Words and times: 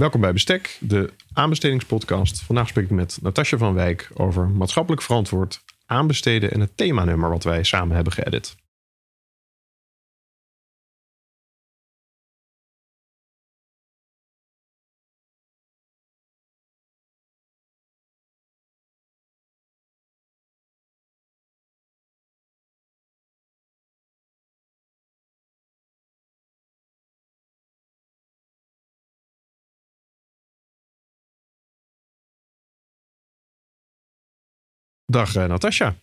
Welkom 0.00 0.20
bij 0.20 0.32
Bestek, 0.32 0.78
de 0.80 1.12
aanbestedingspodcast. 1.32 2.40
Vandaag 2.40 2.68
spreek 2.68 2.84
ik 2.84 2.90
met 2.90 3.18
Natasja 3.22 3.58
van 3.58 3.74
Wijk 3.74 4.10
over 4.14 4.48
maatschappelijk 4.48 5.02
verantwoord 5.02 5.60
aanbesteden 5.86 6.52
en 6.52 6.60
het 6.60 6.76
themanummer 6.76 7.30
wat 7.30 7.44
wij 7.44 7.62
samen 7.62 7.94
hebben 7.94 8.12
geëdit. 8.12 8.56
Dag 35.10 35.36
uh, 35.36 35.44
Natasja. 35.44 35.94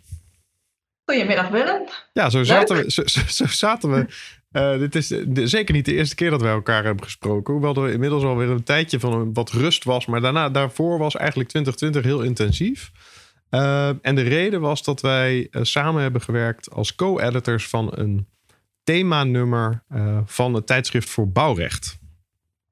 Goedemiddag 1.05 1.49
Willem. 1.49 1.81
Ja, 2.13 2.29
zo 2.29 2.43
zaten 2.43 2.75
we. 2.75 2.91
Zo, 2.91 3.03
zo, 3.27 3.45
zaten 3.47 3.91
we. 3.91 4.05
Uh, 4.51 4.79
dit 4.79 4.95
is 4.95 5.07
de, 5.07 5.47
zeker 5.47 5.73
niet 5.73 5.85
de 5.85 5.93
eerste 5.93 6.15
keer 6.15 6.29
dat 6.29 6.41
wij 6.41 6.51
elkaar 6.51 6.83
hebben 6.83 7.03
gesproken. 7.03 7.53
Hoewel 7.53 7.83
er 7.85 7.91
inmiddels 7.91 8.23
alweer 8.23 8.49
een 8.49 8.63
tijdje 8.63 8.99
van 8.99 9.33
wat 9.33 9.51
rust 9.51 9.83
was. 9.83 10.05
Maar 10.05 10.21
daarna, 10.21 10.49
daarvoor 10.49 10.97
was 10.97 11.15
eigenlijk 11.15 11.49
2020 11.49 12.03
heel 12.03 12.21
intensief. 12.21 12.91
Uh, 13.51 13.87
en 14.01 14.15
de 14.15 14.21
reden 14.21 14.61
was 14.61 14.83
dat 14.83 15.01
wij 15.01 15.47
samen 15.51 16.01
hebben 16.01 16.21
gewerkt 16.21 16.71
als 16.71 16.95
co-editors 16.95 17.67
van 17.67 17.91
een 17.95 18.27
themanummer 18.83 19.83
van 20.25 20.53
het 20.53 20.67
tijdschrift 20.67 21.09
voor 21.09 21.31
bouwrecht. 21.31 21.99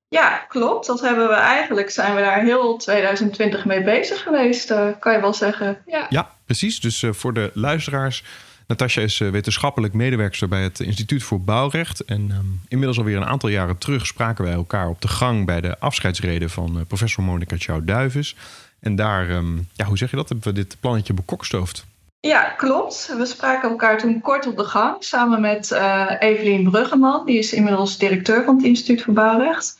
Ja, 0.07 0.45
klopt. 0.47 0.87
Dat 0.87 1.01
hebben 1.01 1.27
we 1.27 1.33
eigenlijk, 1.33 1.89
zijn 1.89 2.15
we 2.15 2.21
daar 2.21 2.43
heel 2.43 2.77
2020 2.77 3.65
mee 3.65 3.83
bezig 3.83 4.21
geweest, 4.21 4.71
uh, 4.71 4.87
kan 4.99 5.13
je 5.13 5.19
wel 5.19 5.33
zeggen. 5.33 5.77
Ja, 5.85 6.05
ja 6.09 6.29
precies. 6.45 6.79
Dus 6.79 7.01
uh, 7.01 7.13
voor 7.13 7.33
de 7.33 7.51
luisteraars. 7.53 8.23
Natasja 8.67 9.01
is 9.01 9.19
uh, 9.19 9.29
wetenschappelijk 9.29 9.93
medewerkster 9.93 10.47
bij 10.47 10.63
het 10.63 10.79
Instituut 10.79 11.23
voor 11.23 11.41
Bouwrecht. 11.41 12.05
En 12.05 12.31
um, 12.31 12.61
inmiddels 12.67 12.97
alweer 12.97 13.17
een 13.17 13.25
aantal 13.25 13.49
jaren 13.49 13.77
terug 13.77 14.05
spraken 14.05 14.43
wij 14.43 14.53
elkaar 14.53 14.87
op 14.87 15.01
de 15.01 15.07
gang 15.07 15.45
bij 15.45 15.61
de 15.61 15.79
afscheidsreden 15.79 16.49
van 16.49 16.85
professor 16.87 17.23
Monica 17.23 17.57
Tjouw-Duivis. 17.57 18.35
En 18.79 18.95
daar, 18.95 19.29
um, 19.29 19.67
ja, 19.73 19.85
hoe 19.85 19.97
zeg 19.97 20.09
je 20.09 20.15
dat, 20.15 20.29
hebben 20.29 20.47
we 20.47 20.53
dit 20.53 20.77
plannetje 20.79 21.13
bekokstoofd. 21.13 21.85
Ja, 22.19 22.41
klopt. 22.41 23.13
We 23.17 23.25
spraken 23.25 23.69
elkaar 23.69 23.97
toen 23.97 24.21
kort 24.21 24.47
op 24.47 24.57
de 24.57 24.63
gang 24.63 25.03
samen 25.03 25.41
met 25.41 25.71
Evelien 26.19 26.69
Bruggeman. 26.69 27.25
Die 27.25 27.37
is 27.37 27.53
inmiddels 27.53 27.97
directeur 27.97 28.43
van 28.43 28.55
het 28.55 28.65
Instituut 28.65 29.01
voor 29.01 29.13
Bouwrecht. 29.13 29.77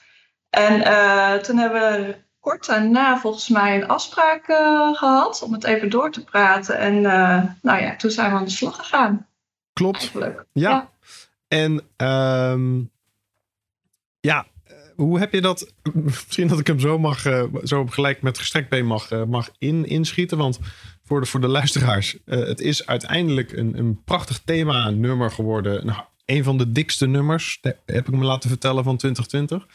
En 0.56 0.82
uh, 0.82 1.34
toen 1.34 1.58
hebben 1.58 1.82
we 1.82 2.16
kort 2.40 2.66
daarna 2.66 3.20
volgens 3.20 3.50
mij 3.50 3.76
een 3.76 3.88
afspraak 3.88 4.48
uh, 4.48 4.94
gehad 4.94 5.42
om 5.42 5.54
het 5.54 5.64
even 5.64 5.90
door 5.90 6.12
te 6.12 6.24
praten. 6.24 6.78
En 6.78 6.96
uh, 6.96 7.44
nou 7.62 7.82
ja, 7.82 7.96
toen 7.96 8.12
zijn 8.12 8.32
we 8.32 8.38
aan 8.38 8.46
de 8.46 8.50
slag 8.50 8.76
gegaan. 8.76 9.28
Klopt. 9.74 10.12
Ja. 10.14 10.40
ja. 10.52 10.90
En 11.48 11.82
um, 12.52 12.92
ja, 14.20 14.46
hoe 14.96 15.20
heb 15.20 15.34
je 15.34 15.42
dat? 15.42 15.74
Misschien 15.94 16.48
dat 16.48 16.60
ik 16.60 16.68
hem 16.68 16.80
zo 16.80 17.00
mag, 17.00 17.26
zo 17.64 17.86
gelijk 17.86 18.22
met 18.22 18.38
gestrekt 18.38 18.70
been 18.70 18.86
mag, 18.86 19.26
mag 19.26 19.50
in, 19.58 19.86
inschieten. 19.86 20.38
Want 20.38 20.60
voor 21.04 21.20
de, 21.20 21.26
voor 21.26 21.42
de 21.42 21.48
luisteraars, 21.48 22.18
het 22.26 22.60
is 22.62 22.86
uiteindelijk 22.86 23.52
een, 23.52 23.78
een 23.78 24.04
prachtig 24.04 24.40
thema 24.46 24.90
nummer 24.90 25.32
geworden. 25.32 25.86
Nou, 25.86 26.02
een 26.26 26.44
van 26.44 26.58
de 26.58 26.72
dikste 26.72 27.08
nummers, 27.08 27.60
heb 27.86 28.08
ik 28.08 28.12
me 28.12 28.26
laten 28.26 28.50
vertellen, 28.50 28.84
van 28.84 28.98
2020. 28.98 29.68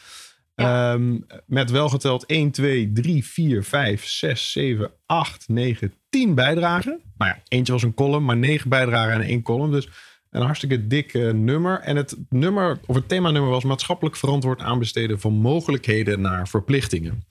Ja. 0.55 0.93
Um, 0.93 1.25
met 1.45 1.71
welgeteld 1.71 2.25
1, 2.25 2.51
2, 2.51 2.91
3, 2.91 3.25
4, 3.25 3.63
5, 3.63 4.05
6, 4.05 4.51
7, 4.51 4.91
8, 5.05 5.47
9, 5.47 5.93
10 6.09 6.35
bijdragen. 6.35 7.01
Nou 7.17 7.31
ja, 7.31 7.41
eentje 7.47 7.73
was 7.73 7.83
een 7.83 7.93
column, 7.93 8.25
maar 8.25 8.37
9 8.37 8.69
bijdragen 8.69 9.13
en 9.13 9.21
één 9.21 9.41
column. 9.41 9.71
Dus 9.71 9.89
een 10.29 10.41
hartstikke 10.41 10.87
dik 10.87 11.13
uh, 11.13 11.31
nummer. 11.31 11.79
En 11.79 11.95
het 11.95 12.17
nummer, 12.29 12.79
of 12.85 12.95
het 12.95 13.07
themanummer 13.07 13.51
was 13.51 13.63
maatschappelijk 13.63 14.15
verantwoord 14.15 14.61
aanbesteden 14.61 15.19
van 15.19 15.33
mogelijkheden 15.33 16.21
naar 16.21 16.47
verplichtingen. 16.47 17.23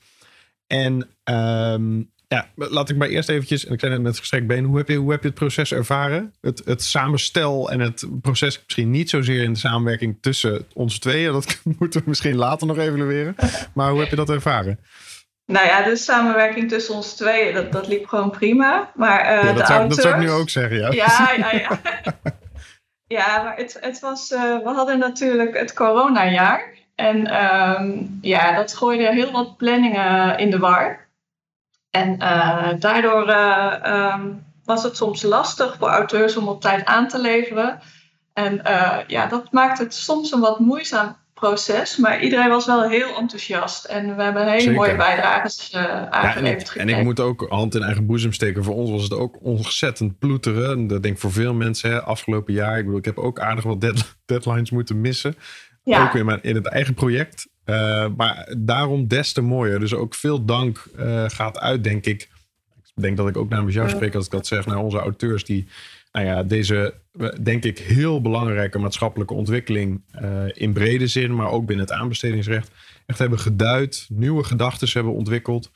En 0.66 1.08
um, 1.24 2.10
ja, 2.34 2.46
laat 2.54 2.88
ik 2.90 2.96
maar 2.96 3.08
eerst 3.08 3.28
eventjes, 3.28 3.66
en 3.66 3.72
ik 3.72 3.80
zei 3.80 3.92
net 3.92 4.02
met 4.02 4.18
gestrekt 4.18 4.46
been, 4.46 4.64
hoe 4.64 4.76
heb 4.76 4.88
je, 4.88 4.96
hoe 4.96 5.10
heb 5.10 5.22
je 5.22 5.28
het 5.28 5.38
proces 5.38 5.72
ervaren? 5.72 6.34
Het, 6.40 6.62
het 6.64 6.82
samenstel 6.82 7.70
en 7.70 7.80
het 7.80 8.06
proces 8.20 8.62
misschien 8.64 8.90
niet 8.90 9.10
zozeer 9.10 9.42
in 9.42 9.52
de 9.52 9.58
samenwerking 9.58 10.18
tussen 10.20 10.66
ons 10.74 10.98
tweeën. 10.98 11.32
Dat 11.32 11.60
moeten 11.78 12.00
we 12.00 12.08
misschien 12.08 12.36
later 12.36 12.66
nog 12.66 12.78
evalueren. 12.78 13.34
Maar 13.74 13.90
hoe 13.90 14.00
heb 14.00 14.10
je 14.10 14.16
dat 14.16 14.30
ervaren? 14.30 14.78
Nou 15.46 15.66
ja, 15.66 15.82
de 15.82 15.96
samenwerking 15.96 16.68
tussen 16.68 16.94
ons 16.94 17.14
tweeën, 17.14 17.54
dat, 17.54 17.72
dat 17.72 17.86
liep 17.86 18.06
gewoon 18.06 18.30
prima. 18.30 18.90
Maar, 18.94 19.20
uh, 19.20 19.42
ja, 19.42 19.52
dat, 19.52 19.56
de 19.56 19.66
zou, 19.66 19.78
auteurs... 19.78 19.96
dat 19.96 20.04
zou 20.04 20.14
ik 20.14 20.28
nu 20.28 20.30
ook 20.30 20.50
zeggen, 20.50 20.76
ja. 20.76 20.90
Ja, 20.90 21.32
ja, 21.36 21.52
ja. 21.52 21.80
ja 23.16 23.42
maar 23.42 23.56
het, 23.56 23.76
het 23.80 24.00
was, 24.00 24.30
uh, 24.30 24.58
we 24.62 24.70
hadden 24.74 24.98
natuurlijk 24.98 25.58
het 25.58 25.72
coronajaar. 25.72 26.78
En 26.94 27.44
um, 27.44 28.18
ja, 28.20 28.56
dat 28.56 28.74
gooide 28.74 29.12
heel 29.12 29.32
wat 29.32 29.56
planningen 29.56 30.38
in 30.38 30.50
de 30.50 30.58
war. 30.58 31.08
En 31.90 32.16
uh, 32.22 32.68
daardoor 32.78 33.28
uh, 33.28 34.14
um, 34.14 34.44
was 34.64 34.82
het 34.82 34.96
soms 34.96 35.22
lastig 35.22 35.76
voor 35.78 35.88
auteurs 35.88 36.36
om 36.36 36.48
op 36.48 36.60
tijd 36.60 36.84
aan 36.84 37.08
te 37.08 37.20
leveren. 37.20 37.80
En 38.32 38.60
uh, 38.66 38.96
ja, 39.06 39.26
dat 39.26 39.52
maakt 39.52 39.78
het 39.78 39.94
soms 39.94 40.32
een 40.32 40.40
wat 40.40 40.58
moeizaam 40.58 41.16
proces. 41.34 41.96
Maar 41.96 42.22
iedereen 42.22 42.48
was 42.48 42.66
wel 42.66 42.88
heel 42.88 43.16
enthousiast. 43.16 43.84
En 43.84 44.16
we 44.16 44.22
hebben 44.22 44.46
hele 44.46 44.60
Zeker. 44.60 44.74
mooie 44.74 44.96
bijdrages 44.96 45.74
aangeleverd. 46.10 46.72
Ja, 46.74 46.80
en, 46.80 46.88
ik, 46.88 46.92
en, 46.92 46.98
ik 46.98 47.04
moet 47.04 47.20
ook 47.20 47.46
hand 47.48 47.74
in 47.74 47.82
eigen 47.82 48.06
boezem 48.06 48.32
steken. 48.32 48.64
Voor 48.64 48.74
ons 48.74 48.90
was 48.90 49.02
het 49.02 49.14
ook 49.14 49.38
ontzettend 49.42 50.18
ploeteren. 50.18 50.70
En 50.70 50.86
dat 50.86 51.02
denk 51.02 51.14
ik 51.14 51.20
voor 51.20 51.32
veel 51.32 51.54
mensen 51.54 51.90
hè, 51.90 52.02
afgelopen 52.02 52.54
jaar. 52.54 52.78
Ik 52.78 52.84
bedoel, 52.84 52.98
ik 52.98 53.04
heb 53.04 53.18
ook 53.18 53.40
aardig 53.40 53.64
wat 53.64 53.80
dead, 53.80 54.16
deadlines 54.26 54.70
moeten 54.70 55.00
missen. 55.00 55.34
Ja. 55.84 56.02
Ook 56.02 56.14
in, 56.14 56.24
mijn, 56.24 56.42
in 56.42 56.54
het 56.54 56.66
eigen 56.66 56.94
project. 56.94 57.48
Uh, 57.66 58.06
maar 58.16 58.54
daarom 58.58 59.08
des 59.08 59.32
te 59.32 59.40
mooier. 59.40 59.80
Dus 59.80 59.94
ook 59.94 60.14
veel 60.14 60.44
dank 60.44 60.84
uh, 60.98 61.24
gaat 61.28 61.58
uit, 61.58 61.84
denk 61.84 62.06
ik. 62.06 62.28
Ik 62.94 63.02
denk 63.02 63.16
dat 63.16 63.28
ik 63.28 63.36
ook 63.36 63.48
namens 63.48 63.74
jou 63.74 63.88
spreek 63.88 64.14
als 64.14 64.24
ik 64.24 64.30
dat 64.30 64.46
zeg 64.46 64.66
naar 64.66 64.78
onze 64.78 64.98
auteurs 64.98 65.44
die 65.44 65.66
nou 66.12 66.26
ja, 66.26 66.42
deze, 66.42 66.94
denk 67.42 67.64
ik, 67.64 67.78
heel 67.78 68.20
belangrijke 68.20 68.78
maatschappelijke 68.78 69.34
ontwikkeling 69.34 70.02
uh, 70.22 70.44
in 70.52 70.72
brede 70.72 71.06
zin, 71.06 71.34
maar 71.34 71.50
ook 71.50 71.66
binnen 71.66 71.86
het 71.86 71.94
aanbestedingsrecht, 71.94 72.70
echt 73.06 73.18
hebben 73.18 73.38
geduid, 73.38 74.06
nieuwe 74.08 74.44
gedachten 74.44 74.88
hebben 74.92 75.12
ontwikkeld. 75.12 75.70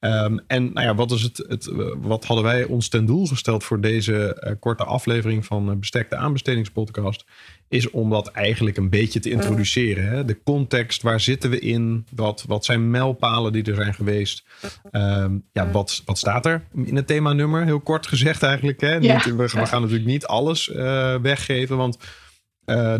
Um, 0.00 0.40
en 0.46 0.72
nou 0.72 0.86
ja, 0.86 0.94
wat, 0.94 1.10
is 1.10 1.22
het, 1.22 1.44
het, 1.48 1.70
wat 1.96 2.24
hadden 2.24 2.44
wij 2.44 2.64
ons 2.64 2.88
ten 2.88 3.06
doel 3.06 3.26
gesteld 3.26 3.64
voor 3.64 3.80
deze 3.80 4.42
uh, 4.44 4.52
korte 4.60 4.84
aflevering 4.84 5.46
van 5.46 5.70
uh, 5.70 5.76
Bestekte 5.76 6.16
Aanbestedingspodcast? 6.16 7.24
Is 7.68 7.90
om 7.90 8.10
dat 8.10 8.28
eigenlijk 8.28 8.76
een 8.76 8.90
beetje 8.90 9.20
te 9.20 9.30
introduceren. 9.30 10.08
Hè? 10.08 10.24
De 10.24 10.42
context, 10.42 11.02
waar 11.02 11.20
zitten 11.20 11.50
we 11.50 11.58
in? 11.58 12.06
Wat, 12.14 12.44
wat 12.46 12.64
zijn 12.64 12.90
mijlpalen 12.90 13.52
die 13.52 13.64
er 13.64 13.74
zijn 13.74 13.94
geweest? 13.94 14.44
Um, 14.92 15.44
ja, 15.52 15.70
wat, 15.70 16.02
wat 16.04 16.18
staat 16.18 16.46
er 16.46 16.64
in 16.84 16.96
het 16.96 17.06
themanummer? 17.06 17.64
Heel 17.64 17.80
kort 17.80 18.06
gezegd 18.06 18.42
eigenlijk. 18.42 18.80
Hè? 18.80 18.94
Ja. 18.94 19.14
Niet, 19.14 19.24
we, 19.24 19.32
we, 19.32 19.48
gaan 19.48 19.80
natuurlijk 19.80 20.08
niet 20.08 20.26
alles 20.26 20.68
uh, 20.68 21.14
weggeven, 21.14 21.76
want 21.76 21.98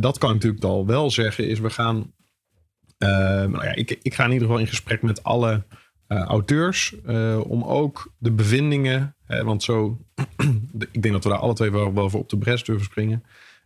dat 0.01 0.19
kan 0.19 0.29
ik 0.29 0.35
natuurlijk 0.35 0.65
al 0.65 0.87
wel 0.87 1.11
zeggen. 1.11 1.49
Is 1.49 1.61
we 1.61 1.71
gaan, 1.71 2.13
nou 2.99 3.65
ja, 3.65 3.75
ik, 3.75 3.99
ik 4.03 4.15
ga 4.15 4.25
in 4.25 4.33
ieder 4.33 4.47
geval 4.47 4.63
in 4.63 4.69
gesprek 4.69 5.03
met 5.03 5.23
alle 5.23 5.65
auteurs. 6.09 6.95
Uh, 7.07 7.41
om 7.51 7.65
ook 7.65 8.13
de 8.19 8.33
bevindingen, 8.33 9.17
hè, 9.25 9.45
want 9.45 9.63
zo, 9.63 9.99
ik 10.93 11.03
denk 11.03 11.15
dat 11.15 11.25
we 11.25 11.31
daar 11.31 11.39
alle 11.39 11.55
twee 11.55 11.71
wel, 11.71 11.95
wel 11.95 12.11
voor 12.11 12.21
op 12.21 12.29
de 12.29 12.39
bres 12.39 12.65
durven 12.65 12.85
springen. 12.85 13.25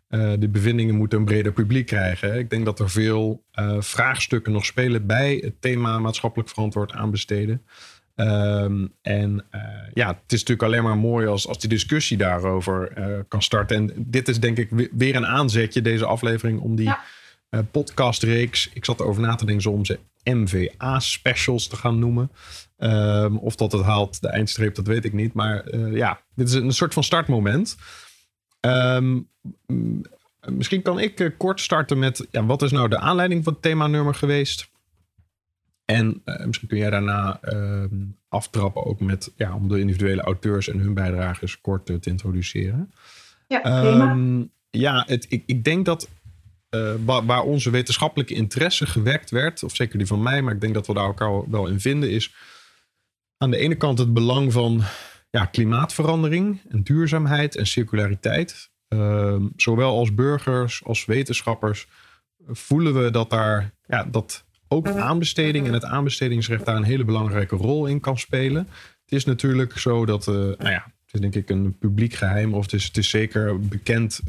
Uh, 0.09 0.33
de 0.39 0.49
bevindingen 0.49 0.95
moeten 0.95 1.19
een 1.19 1.25
breder 1.25 1.53
publiek 1.53 1.87
krijgen. 1.87 2.31
Hè. 2.31 2.39
Ik 2.39 2.51
denk 2.51 2.65
dat 2.65 2.81
er 2.81 2.91
veel 2.91 3.45
vraagstukken 3.78 4.53
nog 4.53 4.65
spelen 4.65 5.06
bij 5.06 5.41
het 5.45 5.61
thema 5.61 5.99
maatschappelijk 5.99 6.49
verantwoord 6.49 6.93
aanbesteden. 6.93 7.63
Um, 8.16 8.92
en 9.03 9.47
ja, 9.95 10.07
het 10.09 10.33
is 10.33 10.39
natuurlijk 10.39 10.63
alleen 10.63 10.83
maar 10.83 10.98
mooi 10.98 11.27
als, 11.27 11.48
als 11.48 11.59
die 11.59 11.69
discussie 11.69 12.16
daarover 12.16 12.92
kan 13.28 13.42
starten. 13.42 13.77
En 13.77 13.92
dit 13.97 14.28
is 14.28 14.41
denk 14.41 14.59
ik 14.59 14.89
weer 14.92 15.16
een 15.16 15.27
aanzetje, 15.27 15.83
deze 15.83 16.07
aflevering, 16.07 16.60
om 16.60 16.77
die 16.77 16.87
ja. 17.51 17.63
podcastreeks. 17.71 18.71
Ik 18.72 18.84
zat 18.84 19.01
erover 19.01 19.22
na 19.22 19.34
te 19.34 19.47
denken 19.47 19.71
om 19.71 19.84
ze 19.84 19.98
MVA-specials 20.25 21.69
te 21.69 21.77
gaan 21.77 21.99
noemen. 21.99 22.31
Um, 22.78 23.39
of 23.39 23.57
dat 23.57 23.72
het 23.72 23.83
haalt 23.83 24.21
de 24.21 24.28
eindstreep, 24.28 24.75
dat 24.75 24.87
weet 24.87 25.05
ik 25.05 25.13
niet. 25.13 25.33
Maar 25.33 25.75
uh, 25.75 25.97
ja, 25.97 26.21
dit 26.34 26.49
is 26.49 26.55
een 26.55 26.72
soort 26.72 26.95
van 26.95 27.05
startmoment. 27.05 27.77
Um, 28.61 29.28
misschien 30.49 30.83
kan 30.83 30.99
ik 30.99 31.21
uh, 31.21 31.31
kort 31.37 31.61
starten 31.61 31.99
met... 31.99 32.27
Ja, 32.31 32.45
wat 32.45 32.63
is 32.63 32.71
nou 32.71 32.89
de 32.89 32.99
aanleiding 32.99 33.45
van 33.45 33.53
het 33.53 33.63
themanummer 33.63 34.15
geweest? 34.15 34.71
En 35.84 36.23
uh, 36.25 36.45
misschien 36.45 36.69
kun 36.69 36.78
jij 36.78 36.91
daarna 36.91 37.39
ehm, 37.41 38.05
aftrappen 38.28 38.84
ook 38.84 39.01
met... 39.01 39.33
Ja, 39.37 39.55
om 39.55 39.69
de 39.69 39.81
individuele 39.81 40.23
auteurs 40.23 40.69
en 40.69 40.78
hun 40.78 40.95
bijdragers 40.95 41.61
kort 41.61 41.87
te 41.87 41.99
introduceren. 42.03 42.93
Ja, 43.49 43.61
prima. 43.61 44.47
ja, 44.71 45.05
het, 45.07 45.27
ik, 45.28 45.43
ik 45.47 45.65
denk 45.65 45.84
dat 45.84 46.09
waar, 47.05 47.27
waar, 47.27 47.43
onze 47.43 47.71
wetenschappelijke 47.71 48.34
interesse 48.34 48.87
gewekt 48.87 49.31
werd, 49.31 49.63
of 49.63 49.75
zeker 49.75 49.99
die 49.99 50.07
van 50.07 50.22
mij, 50.22 50.43
maar 50.43 50.55
ik 50.55 50.61
denk 50.61 50.75
dat 50.75 50.87
we 50.87 50.95
daar 50.95 51.05
elkaar 51.05 51.51
wel 51.51 51.67
in 51.67 51.81
vinden, 51.81 52.11
is 52.11 52.34
aan 53.37 53.51
de 53.51 53.57
ene 53.57 53.75
kant 53.75 53.99
het 53.99 54.13
belang 54.13 54.53
van 54.53 54.83
ja, 55.31 55.45
klimaatverandering 55.45 56.61
en 56.69 56.83
duurzaamheid 56.83 57.57
en 57.57 57.67
circulariteit. 57.67 58.71
Ehm, 58.89 59.47
zowel 59.57 59.97
als 59.97 60.15
burgers 60.15 60.84
als 60.84 61.05
wetenschappers 61.05 61.87
voelen 62.47 63.03
we 63.03 63.11
dat 63.11 63.31
daar 63.31 63.75
ja, 63.87 64.05
dat 64.05 64.45
ook 64.69 64.89
aanbesteding 64.89 65.66
en 65.66 65.73
het 65.73 65.84
aanbestedingsrecht 65.84 66.65
daar 66.65 66.77
een 66.77 66.83
hele 66.83 67.05
belangrijke 67.05 67.57
rol 67.57 67.87
in 67.87 68.01
kan 68.01 68.19
spelen. 68.19 68.69
Het 69.05 69.13
is 69.13 69.25
natuurlijk 69.25 69.78
zo 69.78 70.07
dat, 70.07 70.27
uh, 70.27 70.34
nou 70.34 70.71
ja, 70.71 70.93
het 71.05 71.15
is 71.15 71.21
denk 71.21 71.34
ik 71.34 71.51
een 71.51 71.78
publiek 71.78 72.15
geheim, 72.15 72.55
of 72.55 72.73
is, 72.73 72.84
het 72.84 72.97
is 72.97 73.09
zeker 73.09 73.61
bekend. 73.61 74.21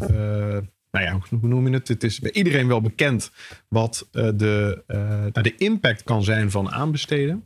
Nou 0.91 1.05
ja, 1.05 1.37
hoe 1.39 1.49
noem 1.49 1.67
je 1.67 1.73
het? 1.73 1.87
Het 1.87 2.03
is 2.03 2.19
bij 2.19 2.31
iedereen 2.31 2.67
wel 2.67 2.81
bekend 2.81 3.31
wat 3.67 4.09
uh, 4.11 4.29
de, 4.35 4.83
nou, 5.33 5.41
de 5.41 5.55
impact 5.55 6.03
kan 6.03 6.23
zijn 6.23 6.51
van 6.51 6.71
aanbesteden. 6.71 7.45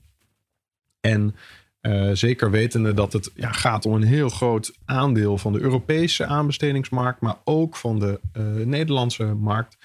En 1.00 1.36
uh, 1.81 2.12
zeker 2.13 2.51
wetende 2.51 2.94
dat 2.94 3.13
het 3.13 3.31
ja, 3.36 3.51
gaat 3.51 3.86
om 3.86 3.94
een 3.94 4.03
heel 4.03 4.30
groot 4.30 4.77
aandeel 4.86 5.38
van 5.38 5.53
de 5.53 5.59
Europese 5.59 6.25
aanbestedingsmarkt, 6.25 7.21
maar 7.21 7.38
ook 7.44 7.75
van 7.75 8.00
de 8.00 8.19
Nederlandse 8.65 9.24
markt. 9.25 9.77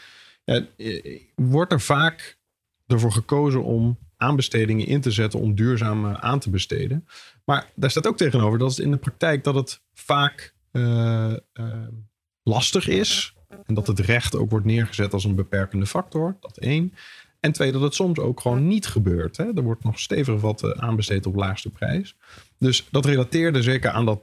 Wordt 1.34 1.72
er 1.72 1.80
vaak 1.80 2.38
ervoor 2.86 3.12
gekozen 3.12 3.64
om 3.64 3.98
aanbestedingen 4.16 4.86
in 4.86 5.00
te 5.00 5.10
zetten 5.10 5.40
om 5.40 5.54
duurzaam 5.54 6.06
aan 6.06 6.38
te 6.38 6.50
besteden. 6.50 7.06
Maar 7.44 7.70
daar 7.74 7.90
staat 7.90 8.06
ook 8.06 8.16
tegenover 8.16 8.58
dat 8.58 8.70
het 8.70 8.78
in 8.78 8.90
de 8.90 8.96
praktijk 8.96 9.44
dat 9.44 9.54
het 9.54 9.82
vaak 9.92 10.54
lastig 12.42 12.88
is. 12.88 13.34
En 13.66 13.74
dat 13.74 13.86
het 13.86 13.98
recht 13.98 14.36
ook 14.36 14.50
wordt 14.50 14.66
neergezet 14.66 15.12
als 15.12 15.24
een 15.24 15.34
beperkende 15.34 15.86
factor. 15.86 16.36
Dat 16.40 16.56
één. 16.56 16.94
En 17.40 17.52
twee, 17.52 17.72
dat 17.72 17.82
het 17.82 17.94
soms 17.94 18.18
ook 18.18 18.40
gewoon 18.40 18.66
niet 18.66 18.86
gebeurt. 18.86 19.36
Hè? 19.36 19.44
Er 19.54 19.62
wordt 19.62 19.84
nog 19.84 19.98
stevig 19.98 20.40
wat 20.40 20.62
eh, 20.62 20.70
aanbesteed 20.70 21.26
op 21.26 21.34
laagste 21.34 21.70
prijs. 21.70 22.16
Dus 22.58 22.88
dat 22.90 23.04
relateerde 23.04 23.62
zeker 23.62 23.90
aan, 23.90 24.04
dat 24.04 24.20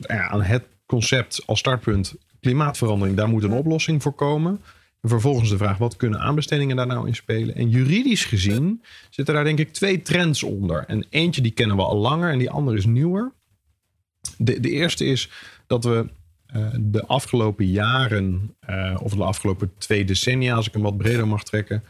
ja, 0.00 0.28
aan 0.28 0.42
het 0.42 0.64
concept 0.86 1.42
als 1.46 1.58
startpunt 1.58 2.14
klimaatverandering. 2.40 3.16
Daar 3.16 3.28
moet 3.28 3.42
een 3.42 3.52
oplossing 3.52 4.02
voor 4.02 4.12
komen. 4.12 4.60
En 5.00 5.08
vervolgens 5.08 5.50
de 5.50 5.56
vraag, 5.56 5.78
wat 5.78 5.96
kunnen 5.96 6.20
aanbestedingen 6.20 6.76
daar 6.76 6.86
nou 6.86 7.06
in 7.06 7.14
spelen? 7.14 7.54
En 7.54 7.68
juridisch 7.68 8.24
gezien 8.24 8.82
zitten 9.10 9.34
daar 9.34 9.44
denk 9.44 9.58
ik 9.58 9.72
twee 9.72 10.02
trends 10.02 10.42
onder. 10.42 10.84
En 10.86 11.06
eentje 11.10 11.40
die 11.40 11.52
kennen 11.52 11.76
we 11.76 11.82
al 11.82 11.96
langer 11.96 12.30
en 12.30 12.38
die 12.38 12.50
andere 12.50 12.76
is 12.76 12.86
nieuwer. 12.86 13.32
De, 14.36 14.60
de 14.60 14.70
eerste 14.70 15.04
is 15.04 15.30
dat 15.66 15.84
we 15.84 16.06
de 16.80 17.06
afgelopen 17.06 17.66
jaren, 17.66 18.56
uh, 18.70 18.96
of 19.02 19.14
de 19.14 19.24
afgelopen 19.24 19.72
twee 19.78 20.04
decennia, 20.04 20.54
als 20.54 20.66
ik 20.66 20.72
hem 20.72 20.82
wat 20.82 20.96
breder 20.96 21.28
mag 21.28 21.44
trekken, 21.44 21.82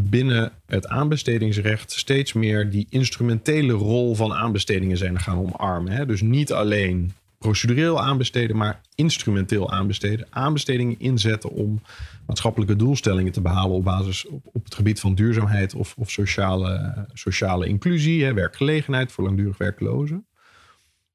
binnen 0.00 0.52
het 0.66 0.86
aanbestedingsrecht 0.86 1.92
steeds 1.92 2.32
meer 2.32 2.70
die 2.70 2.86
instrumentele 2.88 3.72
rol 3.72 4.14
van 4.14 4.32
aanbestedingen 4.32 4.96
zijn 4.96 5.20
gaan 5.20 5.38
omarmen. 5.38 5.92
Hè? 5.92 6.06
Dus 6.06 6.20
niet 6.20 6.52
alleen 6.52 7.12
procedureel 7.38 8.00
aanbesteden, 8.00 8.56
maar 8.56 8.80
instrumenteel 8.94 9.70
aanbesteden. 9.70 10.26
Aanbestedingen 10.30 10.98
inzetten 10.98 11.50
om 11.50 11.82
maatschappelijke 12.26 12.76
doelstellingen 12.76 13.32
te 13.32 13.40
behalen 13.40 13.76
op 13.76 13.84
basis 13.84 14.26
op, 14.26 14.46
op 14.52 14.64
het 14.64 14.74
gebied 14.74 15.00
van 15.00 15.14
duurzaamheid 15.14 15.74
of, 15.74 15.94
of 15.98 16.10
sociale, 16.10 16.94
sociale 17.12 17.66
inclusie, 17.66 18.24
hè, 18.24 18.34
werkgelegenheid 18.34 19.12
voor 19.12 19.24
langdurig 19.24 19.58
werklozen. 19.58 20.26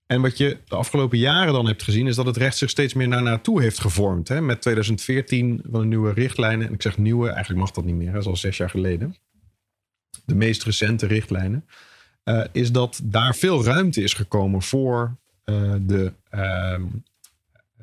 En 0.08 0.22
wat 0.22 0.38
je 0.38 0.58
de 0.68 0.76
afgelopen 0.76 1.18
jaren 1.18 1.54
dan 1.54 1.68
hebt 1.68 1.84
gezien, 1.84 2.08
is 2.08 2.16
dat 2.16 2.26
het 2.26 2.38
recht 2.38 2.58
zich 2.58 2.70
steeds 2.70 2.94
meer 2.94 3.08
naar 3.08 3.22
naartoe 3.22 3.62
heeft 3.62 3.80
gevormd. 3.80 4.28
Hè? 4.28 4.42
Met 4.42 4.62
2014 4.62 5.62
van 5.72 5.80
de 5.80 5.88
nieuwe 5.88 6.14
richtlijnen. 6.14 6.68
En 6.68 6.74
ik 6.74 6.82
zeg 6.82 6.98
nieuwe, 6.98 7.30
eigenlijk 7.30 7.60
mag 7.60 7.72
dat 7.72 7.86
niet 7.86 7.96
meer, 7.96 8.12
dat 8.12 8.22
is 8.22 8.28
al 8.28 8.36
zes 8.36 8.58
jaar 8.58 8.70
geleden. 8.70 9.16
De 10.26 10.36
meest 10.36 10.64
recente 10.64 11.06
richtlijnen. 11.06 11.66
Uh, 12.24 12.44
is 12.52 12.72
dat 12.72 13.00
daar 13.04 13.36
veel 13.36 13.64
ruimte 13.64 14.02
is 14.02 14.14
gekomen 14.14 14.62
voor 14.62 15.18
uh, 15.46 15.74
de, 15.82 16.14
uh, 16.32 16.80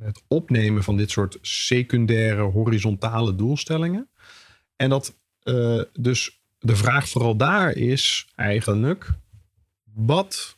het 0.01 0.23
opnemen 0.29 0.83
van 0.83 0.97
dit 0.97 1.11
soort 1.11 1.39
secundaire, 1.41 2.43
horizontale 2.43 3.35
doelstellingen. 3.35 4.09
En 4.77 4.89
dat 4.89 5.17
uh, 5.45 5.83
dus 5.93 6.41
de 6.59 6.77
vraag 6.77 7.09
vooral 7.09 7.37
daar 7.37 7.73
is 7.73 8.29
eigenlijk: 8.35 9.09
wat 9.95 10.57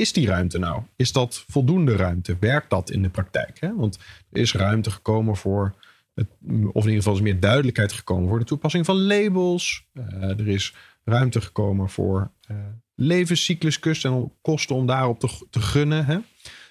is 0.00 0.12
die 0.12 0.26
ruimte 0.26 0.58
nou? 0.58 0.82
Is 0.96 1.12
dat 1.12 1.44
voldoende 1.48 1.96
ruimte? 1.96 2.36
Werkt 2.40 2.70
dat 2.70 2.90
in 2.90 3.02
de 3.02 3.08
praktijk? 3.08 3.60
Hè? 3.60 3.76
Want 3.76 3.98
er 4.30 4.40
is 4.40 4.52
ruimte 4.52 4.90
gekomen 4.90 5.36
voor, 5.36 5.74
het, 6.14 6.26
of 6.72 6.82
in 6.82 6.88
ieder 6.88 6.92
geval 6.92 7.14
is 7.14 7.20
meer 7.20 7.40
duidelijkheid 7.40 7.92
gekomen 7.92 8.28
voor 8.28 8.38
de 8.38 8.44
toepassing 8.44 8.84
van 8.84 9.06
labels. 9.06 9.86
Uh, 9.94 10.22
er 10.22 10.48
is 10.48 10.74
ruimte 11.04 11.40
gekomen 11.40 11.88
voor 11.88 12.30
uh, 12.50 12.56
levenscycluskosten 12.94 14.12
en 14.12 14.32
kosten 14.42 14.76
om 14.76 14.86
daarop 14.86 15.20
te, 15.20 15.46
te 15.50 15.60
gunnen. 15.60 16.04
Hè? 16.04 16.18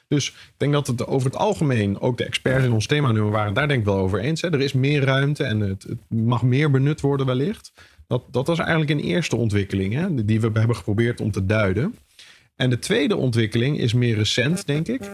Dus 0.08 0.28
ik 0.30 0.54
denk 0.58 0.74
dat 0.74 0.88
het 0.88 1.08
over 1.08 1.30
het 1.30 1.40
algemeen, 1.40 2.00
ook 2.00 2.18
de 2.18 2.26
experts 2.26 2.66
in 2.66 2.72
ons 2.72 2.88
thema 2.88 3.12
nu 3.12 3.22
waren 3.22 3.54
daar 3.54 3.68
denk 3.68 3.80
ik 3.80 3.86
wel 3.86 3.98
over 3.98 4.20
eens. 4.20 4.42
Hè? 4.42 4.52
Er 4.52 4.62
is 4.62 4.74
meer 4.74 5.04
ruimte 5.04 5.44
en 5.44 5.60
het, 5.60 5.84
het, 5.84 6.00
mag 6.08 6.44
meer 6.44 6.72
benut 6.72 7.02
worden 7.02 7.26
wellicht. 7.26 7.72
Dat, 8.08 8.24
dat 8.32 8.48
was 8.48 8.60
eigenlijk 8.60 8.90
een 8.90 9.00
eerste 9.00 9.36
ontwikkeling 9.36 9.94
hè? 9.94 10.26
die 10.26 10.42
we 10.42 10.50
hebben 10.54 10.76
geprobeerd 10.76 11.22
om 11.22 11.32
te 11.32 11.46
duiden. 11.46 11.96
En 12.60 12.70
de 12.70 12.80
tweede 12.80 13.16
ontwikkeling 13.16 13.80
is 13.80 13.94
meer 13.94 14.16
recent, 14.16 14.66
denk 14.66 14.88
ik. 14.88 15.12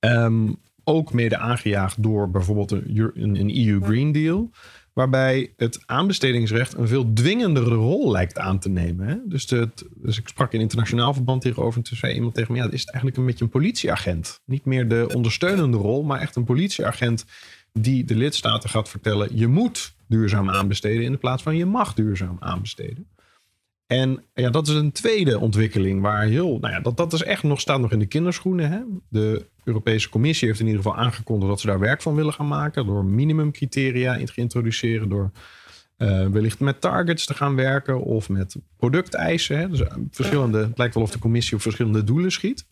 Um, 0.00 0.56
ook 0.84 1.12
mede 1.12 1.36
aangejaagd 1.36 2.02
door 2.02 2.30
bijvoorbeeld 2.30 2.70
een, 2.70 3.40
een, 3.40 3.66
EU 3.66 3.80
Green 3.80 4.12
Deal. 4.12 4.50
Waarbij 4.92 5.52
het 5.56 5.82
aanbestedingsrecht 5.86 6.74
een 6.74 6.88
veel 6.88 7.12
dwingendere 7.12 7.74
rol 7.74 8.10
lijkt 8.10 8.38
aan 8.38 8.58
te 8.58 8.68
nemen. 8.68 9.06
Hè? 9.06 9.16
Dus, 9.24 9.46
de, 9.46 9.68
dus 9.94 10.18
ik 10.18 10.28
sprak 10.28 10.52
in 10.52 10.60
internationaal 10.60 11.14
verband 11.14 11.44
hierover. 11.44 11.78
En 11.78 11.84
toen 11.84 11.96
zei 11.96 12.14
iemand 12.14 12.34
tegen 12.34 12.52
me: 12.52 12.58
ja, 12.58 12.64
het 12.64 12.74
is 12.74 12.84
eigenlijk 12.84 13.16
een 13.16 13.26
beetje 13.26 13.44
een 13.44 13.50
politieagent. 13.50 14.40
Niet 14.44 14.64
meer 14.64 14.88
de 14.88 15.10
ondersteunende 15.14 15.76
rol, 15.76 16.02
maar 16.02 16.20
echt 16.20 16.36
een 16.36 16.44
politieagent 16.44 17.24
die 17.72 18.04
de 18.04 18.16
lidstaten 18.16 18.70
gaat 18.70 18.88
vertellen: 18.88 19.36
je 19.36 19.46
moet 19.46 19.94
duurzaam 20.06 20.50
aanbesteden 20.50 21.04
in 21.04 21.12
de 21.12 21.18
plaats 21.18 21.42
van 21.42 21.56
je 21.56 21.66
mag 21.66 21.94
duurzaam 21.94 22.36
aanbesteden. 22.40 23.06
En 23.92 24.24
ja, 24.34 24.50
dat 24.50 24.68
is 24.68 24.74
een 24.74 24.92
tweede 24.92 25.38
ontwikkeling 25.38 26.00
waar 26.00 26.22
heel, 26.22 26.58
nou 26.58 26.74
ja, 26.74 26.80
dat, 26.80 26.96
dat 26.96 27.12
is 27.12 27.22
echt 27.22 27.42
nog, 27.42 27.60
staat 27.60 27.80
nog 27.80 27.92
in 27.92 27.98
de 27.98 28.06
kinderschoenen. 28.06 28.70
Hè? 28.70 28.80
De 29.08 29.46
Europese 29.64 30.08
Commissie 30.08 30.48
heeft 30.48 30.60
in 30.60 30.66
ieder 30.66 30.82
geval 30.82 30.98
aangekondigd 30.98 31.50
dat 31.50 31.60
ze 31.60 31.66
daar 31.66 31.78
werk 31.78 32.02
van 32.02 32.14
willen 32.14 32.32
gaan 32.32 32.48
maken. 32.48 32.86
Door 32.86 33.04
minimumcriteria 33.04 34.14
in 34.14 34.26
te 34.26 34.32
introduceren. 34.34 35.08
Door 35.08 35.30
uh, 35.98 36.26
wellicht 36.28 36.60
met 36.60 36.80
targets 36.80 37.26
te 37.26 37.34
gaan 37.34 37.54
werken 37.54 38.02
of 38.02 38.28
met 38.28 38.56
producteisen. 38.76 39.58
Hè? 39.58 39.68
Dus 39.68 39.80
eh, 39.80 39.96
verschillende, 40.10 40.58
het 40.58 40.78
lijkt 40.78 40.94
wel 40.94 41.02
of 41.02 41.10
de 41.10 41.18
commissie 41.18 41.56
op 41.56 41.62
verschillende 41.62 42.04
doelen 42.04 42.32
schiet. 42.32 42.66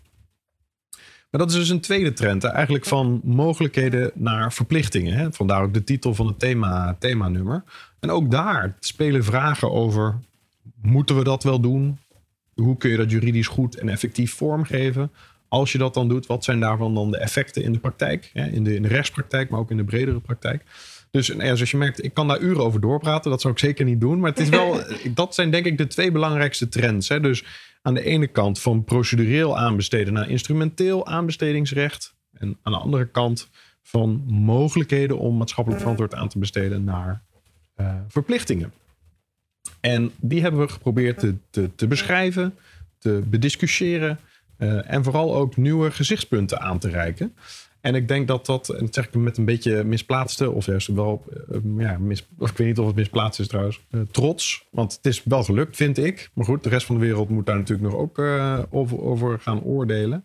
Maar 1.31 1.41
dat 1.41 1.51
is 1.51 1.57
dus 1.57 1.69
een 1.69 1.81
tweede 1.81 2.13
trend. 2.13 2.45
Eigenlijk 2.45 2.85
van 2.85 3.21
mogelijkheden 3.25 4.11
naar 4.15 4.53
verplichtingen. 4.53 5.15
Hè? 5.15 5.33
Vandaar 5.33 5.63
ook 5.63 5.75
de 5.75 5.85
titel 5.85 6.15
van 6.15 6.27
het 6.27 6.39
thema, 6.39 6.97
themanummer. 6.99 7.65
En 8.01 8.11
ook 8.11 8.31
daar 8.31 8.77
spelen 8.79 9.25
vragen 9.25 9.71
over 9.71 10.19
moeten 10.83 11.17
we 11.17 11.25
dat 11.25 11.43
wel 11.43 11.61
doen? 11.61 11.99
Hoe 12.55 12.77
kun 12.77 12.91
je 12.91 12.97
dat 12.97 13.11
juridisch 13.11 13.47
goed 13.47 13.77
en 13.77 13.89
effectief 13.89 14.35
vormgeven? 14.35 15.11
Als 15.49 15.73
je 15.73 15.79
dat 15.79 15.95
dan 15.95 16.09
doet, 16.09 16.27
wat 16.27 16.45
zijn 16.45 16.61
daarvan 16.61 16.95
dan 16.95 17.11
de 17.11 17.19
effecten 17.19 17.63
in 17.63 17.73
de 17.73 17.79
praktijk? 17.79 18.31
In 18.35 18.65
de, 18.65 18.75
in 18.75 18.83
de 18.83 18.89
rechtspraktijk, 18.89 19.51
maar 19.51 19.61
ook 19.61 19.71
in 19.71 19.77
de 19.77 19.85
bredere 19.85 20.21
praktijk. 20.21 20.65
Dus 21.11 21.27
ja, 21.27 21.55
zoals 21.55 21.71
je 21.71 21.77
merkt, 21.77 22.05
ik 22.05 22.15
kan 22.15 22.29
daar 22.29 22.41
uren 22.41 22.65
over 22.65 22.81
doorpraten. 22.81 23.31
Dat 23.31 23.41
zou 23.41 23.53
ik 23.53 23.59
zeker 23.59 23.85
niet 23.85 24.01
doen. 24.01 24.21
Maar 24.21 24.31
het 24.31 24.41
is 24.41 24.49
wel, 24.49 24.83
dat 25.15 25.35
zijn 25.35 25.51
denk 25.51 25.67
ik 25.67 25.79
de 25.79 25.87
twee 25.87 26.13
belangrijkste 26.13 26.69
trends. 26.69 27.09
Hè? 27.09 27.21
Dus 27.21 27.45
aan 27.83 27.95
de 27.95 28.05
ene 28.05 28.27
kant 28.27 28.61
van 28.61 28.85
procedureel 28.85 29.59
aanbesteden 29.59 30.13
naar 30.13 30.31
instrumenteel 30.31 31.07
aanbestedingsrecht. 31.07 32.15
En 32.33 32.59
aan 32.63 32.73
de 32.73 32.79
andere 32.79 33.07
kant 33.07 33.49
van 33.83 34.25
mogelijkheden 34.27 35.19
om 35.19 35.37
maatschappelijk 35.37 35.81
verantwoord 35.81 36.15
aan 36.15 36.29
te 36.29 36.39
besteden 36.39 36.85
naar 36.85 37.23
uh, 37.81 37.95
verplichtingen. 38.09 38.73
En 39.81 40.13
die 40.21 40.41
hebben 40.41 40.61
we 40.61 40.69
geprobeerd 40.69 41.19
te, 41.19 41.35
te, 41.51 41.75
te 41.75 41.87
beschrijven, 41.87 42.55
te 42.99 43.23
bediscussiëren 43.27 44.19
uh, 44.59 44.93
en 44.93 45.05
vooral 45.05 45.37
ook 45.37 45.57
nieuwe 45.57 45.91
gezichtspunten 45.91 46.61
aan 46.61 46.79
te 46.79 46.89
reiken. 46.89 47.35
En 47.81 47.95
ik 47.95 48.09
denk 48.09 48.29
dat 48.29 48.47
dat, 48.47 48.69
en 48.69 48.85
dat 48.85 48.95
zeg 48.95 49.07
ik 49.07 49.15
met 49.15 49.37
een 49.37 49.45
beetje 49.45 49.85
misplaatste, 49.85 50.51
of 50.51 50.67
juist 50.67 50.87
wel, 50.87 51.25
uh, 51.51 51.59
ja, 51.79 51.99
mis, 51.99 52.21
ik 52.21 52.57
weet 52.57 52.67
niet 52.67 52.79
of 52.79 52.87
het 52.87 52.97
misplaatst 52.97 53.41
is 53.41 53.49
trouwens, 53.49 53.81
uh, 53.91 54.01
trots. 54.11 54.67
Want 54.71 54.93
het 54.93 55.07
is 55.07 55.23
wel 55.25 55.45
gelukt, 55.45 55.77
vind 55.77 55.99
ik. 55.99 56.31
Maar 56.35 56.45
goed, 56.45 56.63
de 56.63 56.69
rest 56.69 56.87
van 56.87 56.99
de 56.99 57.05
wereld 57.05 57.29
moet 57.29 57.47
daar 57.47 57.57
natuurlijk 57.57 57.91
nog 57.91 58.01
ook 58.01 58.19
over, 58.71 59.01
over 59.01 59.39
gaan 59.41 59.63
oordelen. 59.63 60.25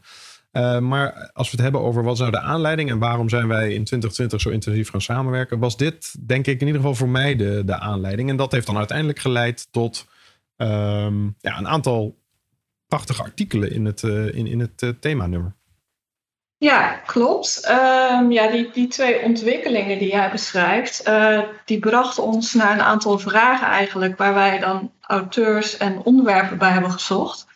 Uh, 0.57 0.79
maar 0.79 1.31
als 1.33 1.51
we 1.51 1.55
het 1.55 1.61
hebben 1.61 1.81
over 1.81 2.03
wat 2.03 2.13
is 2.13 2.19
nou 2.19 2.31
de 2.31 2.39
aanleiding 2.39 2.89
en 2.89 2.99
waarom 2.99 3.29
zijn 3.29 3.47
wij 3.47 3.73
in 3.73 3.83
2020 3.83 4.41
zo 4.41 4.49
intensief 4.49 4.89
gaan 4.89 5.01
samenwerken, 5.01 5.59
was 5.59 5.77
dit 5.77 6.27
denk 6.27 6.47
ik 6.47 6.61
in 6.61 6.67
ieder 6.67 6.81
geval 6.81 6.95
voor 6.95 7.09
mij 7.09 7.35
de, 7.35 7.61
de 7.65 7.79
aanleiding. 7.79 8.29
En 8.29 8.35
dat 8.35 8.51
heeft 8.51 8.65
dan 8.65 8.77
uiteindelijk 8.77 9.19
geleid 9.19 9.67
tot 9.71 10.07
um, 10.57 11.35
ja, 11.39 11.57
een 11.57 11.67
aantal 11.67 12.15
prachtige 12.87 13.21
artikelen 13.21 13.71
in 13.71 13.85
het, 13.85 14.01
uh, 14.01 14.35
in, 14.35 14.47
in 14.47 14.59
het 14.59 14.81
uh, 14.81 14.89
themanummer. 14.99 15.55
Ja, 16.57 17.01
klopt. 17.05 17.65
Ehm, 17.65 18.31
ja, 18.31 18.47
die, 18.47 18.69
die 18.73 18.87
twee 18.87 19.21
ontwikkelingen 19.21 19.99
die 19.99 20.09
jij 20.09 20.31
beschrijft, 20.31 21.11
die 21.65 21.79
brachten 21.79 22.23
ons 22.23 22.53
naar 22.53 22.73
een 22.73 22.81
aantal 22.81 23.19
vragen 23.19 23.67
eigenlijk, 23.67 24.17
waar 24.17 24.33
wij 24.33 24.59
dan 24.59 24.91
auteurs 25.01 25.77
en 25.77 26.01
onderwerpen 26.03 26.57
bij 26.57 26.71
hebben 26.71 26.91
gezocht. 26.91 27.47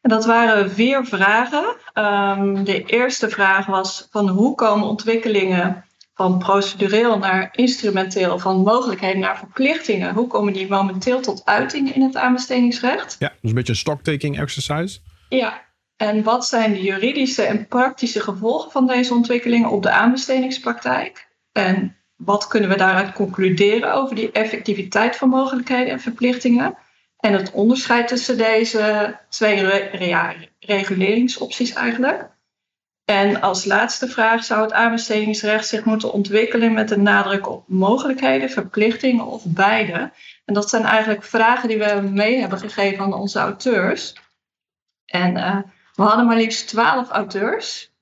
En 0.00 0.10
dat 0.10 0.24
waren 0.24 0.70
vier 0.70 1.04
vragen. 1.04 1.64
Um, 1.94 2.64
de 2.64 2.84
eerste 2.84 3.28
vraag 3.28 3.66
was 3.66 4.08
van 4.10 4.28
hoe 4.28 4.54
komen 4.54 4.88
ontwikkelingen 4.88 5.84
van 6.14 6.38
procedureel 6.38 7.18
naar 7.18 7.48
instrumenteel, 7.52 8.38
van 8.38 8.62
mogelijkheden 8.62 9.20
naar 9.20 9.38
verplichtingen, 9.38 10.14
hoe 10.14 10.26
komen 10.26 10.52
die 10.52 10.68
momenteel 10.68 11.20
tot 11.20 11.44
uiting 11.44 11.94
in 11.94 12.02
het 12.02 12.16
aanbestedingsrecht? 12.16 13.16
Ja, 13.18 13.28
dus 13.28 13.50
een 13.50 13.54
beetje 13.54 13.72
een 13.72 13.78
stocktaking 13.78 14.40
exercise. 14.40 14.98
Ja, 15.28 15.62
en 15.96 16.22
wat 16.22 16.46
zijn 16.46 16.72
de 16.72 16.82
juridische 16.82 17.42
en 17.42 17.66
praktische 17.66 18.20
gevolgen 18.20 18.70
van 18.70 18.86
deze 18.86 19.14
ontwikkelingen 19.14 19.70
op 19.70 19.82
de 19.82 19.90
aanbestedingspraktijk? 19.90 21.28
En 21.52 21.96
wat 22.16 22.46
kunnen 22.46 22.68
we 22.68 22.76
daaruit 22.76 23.12
concluderen 23.12 23.94
over 23.94 24.16
die 24.16 24.32
effectiviteit 24.32 25.16
van 25.16 25.28
mogelijkheden 25.28 25.92
en 25.92 26.00
verplichtingen? 26.00 26.76
En 27.24 27.32
het 27.32 27.50
onderscheid 27.50 28.08
tussen 28.08 28.36
deze 28.36 29.16
twee 29.28 29.64
reguleringsopties 30.60 31.72
eigenlijk. 31.72 32.28
En 33.04 33.40
als 33.40 33.64
laatste 33.64 34.08
vraag 34.08 34.44
zou 34.44 34.62
het 34.62 34.72
aanbestedingsrecht 34.72 35.66
zich 35.66 35.84
moeten 35.84 36.12
ontwikkelen 36.12 36.72
met 36.72 36.90
een 36.90 37.02
nadruk 37.02 37.48
op 37.48 37.64
mogelijkheden, 37.68 38.50
verplichtingen 38.50 39.26
of 39.26 39.42
beide. 39.46 40.12
En 40.44 40.54
dat 40.54 40.68
zijn 40.68 40.84
eigenlijk 40.84 41.22
vragen 41.22 41.68
die 41.68 41.78
we 41.78 42.00
mee 42.12 42.40
hebben 42.40 42.58
gegeven 42.58 43.04
aan 43.04 43.14
onze 43.14 43.38
auteurs. 43.38 44.14
En 45.06 45.36
uh, 45.36 45.58
we 45.94 46.02
hadden 46.02 46.26
maar 46.26 46.36
liefst 46.36 46.68
twaalf 46.68 47.10
auteurs. 47.10 47.92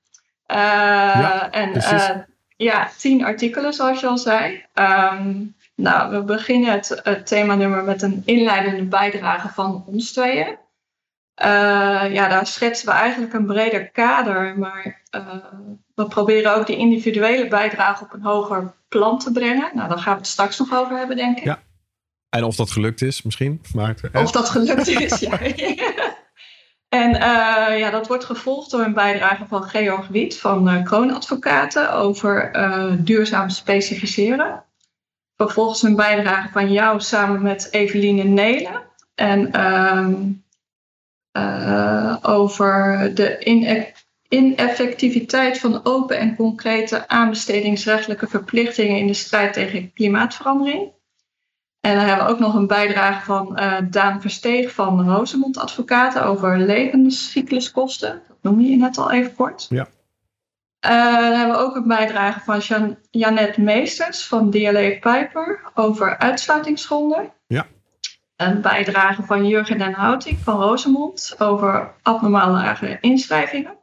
Uh, 0.47 0.57
ja, 0.57 1.51
en 1.51 1.75
uh, 1.75 2.09
ja, 2.55 2.89
tien 2.97 3.25
artikelen, 3.25 3.73
zoals 3.73 3.99
je 3.99 4.07
al 4.07 4.17
zei. 4.17 4.65
Um, 4.73 5.55
nou, 5.75 6.11
we 6.11 6.23
beginnen 6.23 6.71
het, 6.71 6.99
het 7.03 7.27
themanummer 7.27 7.83
met 7.83 8.01
een 8.01 8.21
inleidende 8.25 8.83
bijdrage 8.83 9.49
van 9.49 9.83
ons 9.87 10.11
tweeën. 10.11 10.57
Uh, 11.43 12.13
ja, 12.13 12.27
daar 12.27 12.47
schetsen 12.47 12.87
we 12.87 12.93
eigenlijk 12.93 13.33
een 13.33 13.45
breder 13.45 13.89
kader, 13.89 14.57
maar 14.57 15.01
we 15.95 16.07
proberen 16.07 16.55
ook 16.55 16.67
die 16.67 16.77
individuele 16.77 17.47
bijdrage 17.47 18.03
op 18.03 18.13
een 18.13 18.23
hoger 18.23 18.73
plan 18.87 19.19
te 19.19 19.31
brengen. 19.31 19.71
Nou, 19.73 19.89
daar 19.89 19.97
gaan 19.97 20.13
we 20.13 20.19
het 20.19 20.27
straks 20.27 20.59
nog 20.59 20.73
over 20.73 20.97
hebben, 20.97 21.15
denk 21.15 21.37
ik. 21.37 21.43
Ja. 21.43 21.61
En 22.29 22.43
of 22.43 22.55
dat 22.55 22.71
gelukt 22.71 23.01
is, 23.01 23.21
misschien. 23.21 23.61
Maar, 23.73 23.95
of 24.13 24.31
dat 24.31 24.49
gelukt 24.49 24.87
is, 24.87 25.19
ja. 25.19 25.39
En 26.93 27.09
uh, 27.09 27.79
ja, 27.79 27.89
dat 27.89 28.07
wordt 28.07 28.25
gevolgd 28.25 28.71
door 28.71 28.81
een 28.81 28.93
bijdrage 28.93 29.45
van 29.47 29.63
Georg 29.63 30.07
Wiet 30.07 30.39
van 30.39 30.69
uh, 30.69 30.83
Kroonadvocaten 30.83 31.93
over 31.93 32.55
uh, 32.55 32.93
duurzaam 32.97 33.49
specificeren. 33.49 34.63
Vervolgens 35.45 35.83
een 35.83 35.95
bijdrage 35.95 36.49
van 36.51 36.71
jou 36.71 37.01
samen 37.01 37.41
met 37.41 37.67
Eveline 37.71 38.23
Nelen. 38.23 38.81
En 39.15 39.51
ehm, 39.51 40.31
over 42.21 43.11
de 43.13 43.43
ineffectiviteit 44.29 45.59
van 45.59 45.85
open 45.85 46.17
en 46.17 46.35
concrete 46.35 47.07
aanbestedingsrechtelijke 47.07 48.27
verplichtingen 48.27 48.97
in 48.97 49.07
de 49.07 49.13
strijd 49.13 49.53
tegen 49.53 49.93
klimaatverandering. 49.93 50.91
En 51.79 51.95
dan 51.95 52.05
hebben 52.05 52.25
we 52.25 52.31
ook 52.31 52.39
nog 52.39 52.53
een 52.53 52.67
bijdrage 52.67 53.25
van 53.25 53.59
uh, 53.59 53.77
Daan 53.89 54.21
Versteeg 54.21 54.73
van 54.73 55.09
Rosemond 55.09 55.57
Advocaten 55.57 56.25
over 56.25 56.57
levenscycluskosten. 56.57 58.21
Dat 58.27 58.37
noemde 58.41 58.69
je 58.69 58.77
net 58.77 58.97
al 58.97 59.11
even 59.11 59.35
kort. 59.35 59.65
Ja. 59.69 59.87
Uh, 60.85 60.89
dan 61.13 61.33
hebben 61.33 61.55
we 61.55 61.63
ook 61.63 61.75
een 61.75 61.87
bijdrage 61.87 62.39
van 62.39 62.59
Jan 62.59 62.97
Janet 63.11 63.57
Meesters 63.57 64.27
van 64.27 64.51
DLA 64.51 64.89
Piper 64.89 65.61
over 65.73 66.17
uitsluitingsgronden. 66.17 67.31
Ja. 67.47 67.65
Een 68.35 68.61
bijdrage 68.61 69.23
van 69.23 69.47
Jurgen 69.47 69.77
den 69.77 69.93
Houting 69.93 70.39
van 70.39 70.61
Rosemond 70.61 71.35
over 71.37 71.93
abnormale 72.01 72.97
inschrijvingen. 73.01 73.77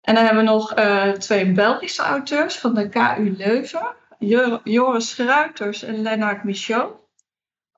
En 0.00 0.14
dan 0.14 0.24
hebben 0.24 0.44
we 0.44 0.50
nog 0.50 0.78
uh, 0.78 1.10
twee 1.10 1.52
Belgische 1.52 2.02
auteurs 2.02 2.58
van 2.58 2.74
de 2.74 2.88
KU 2.88 3.34
Leuven. 3.36 3.94
Joris 4.64 5.10
Schruiters 5.10 5.82
en 5.82 6.02
Lennart 6.02 6.44
Michaud. 6.44 6.92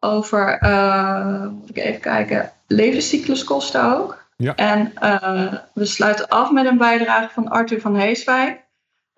Over, 0.00 0.62
uh, 0.62 1.46
moet 1.46 1.68
ik 1.68 1.76
even 1.76 2.00
kijken, 2.00 2.52
levenscycluskosten 2.66 3.96
ook. 3.96 4.27
Ja. 4.42 4.54
En 4.54 4.92
uh, 5.02 5.52
we 5.74 5.84
sluiten 5.84 6.28
af 6.28 6.50
met 6.50 6.66
een 6.66 6.78
bijdrage 6.78 7.32
van 7.32 7.48
Arthur 7.48 7.80
van 7.80 7.96
Heeswijk 7.96 8.66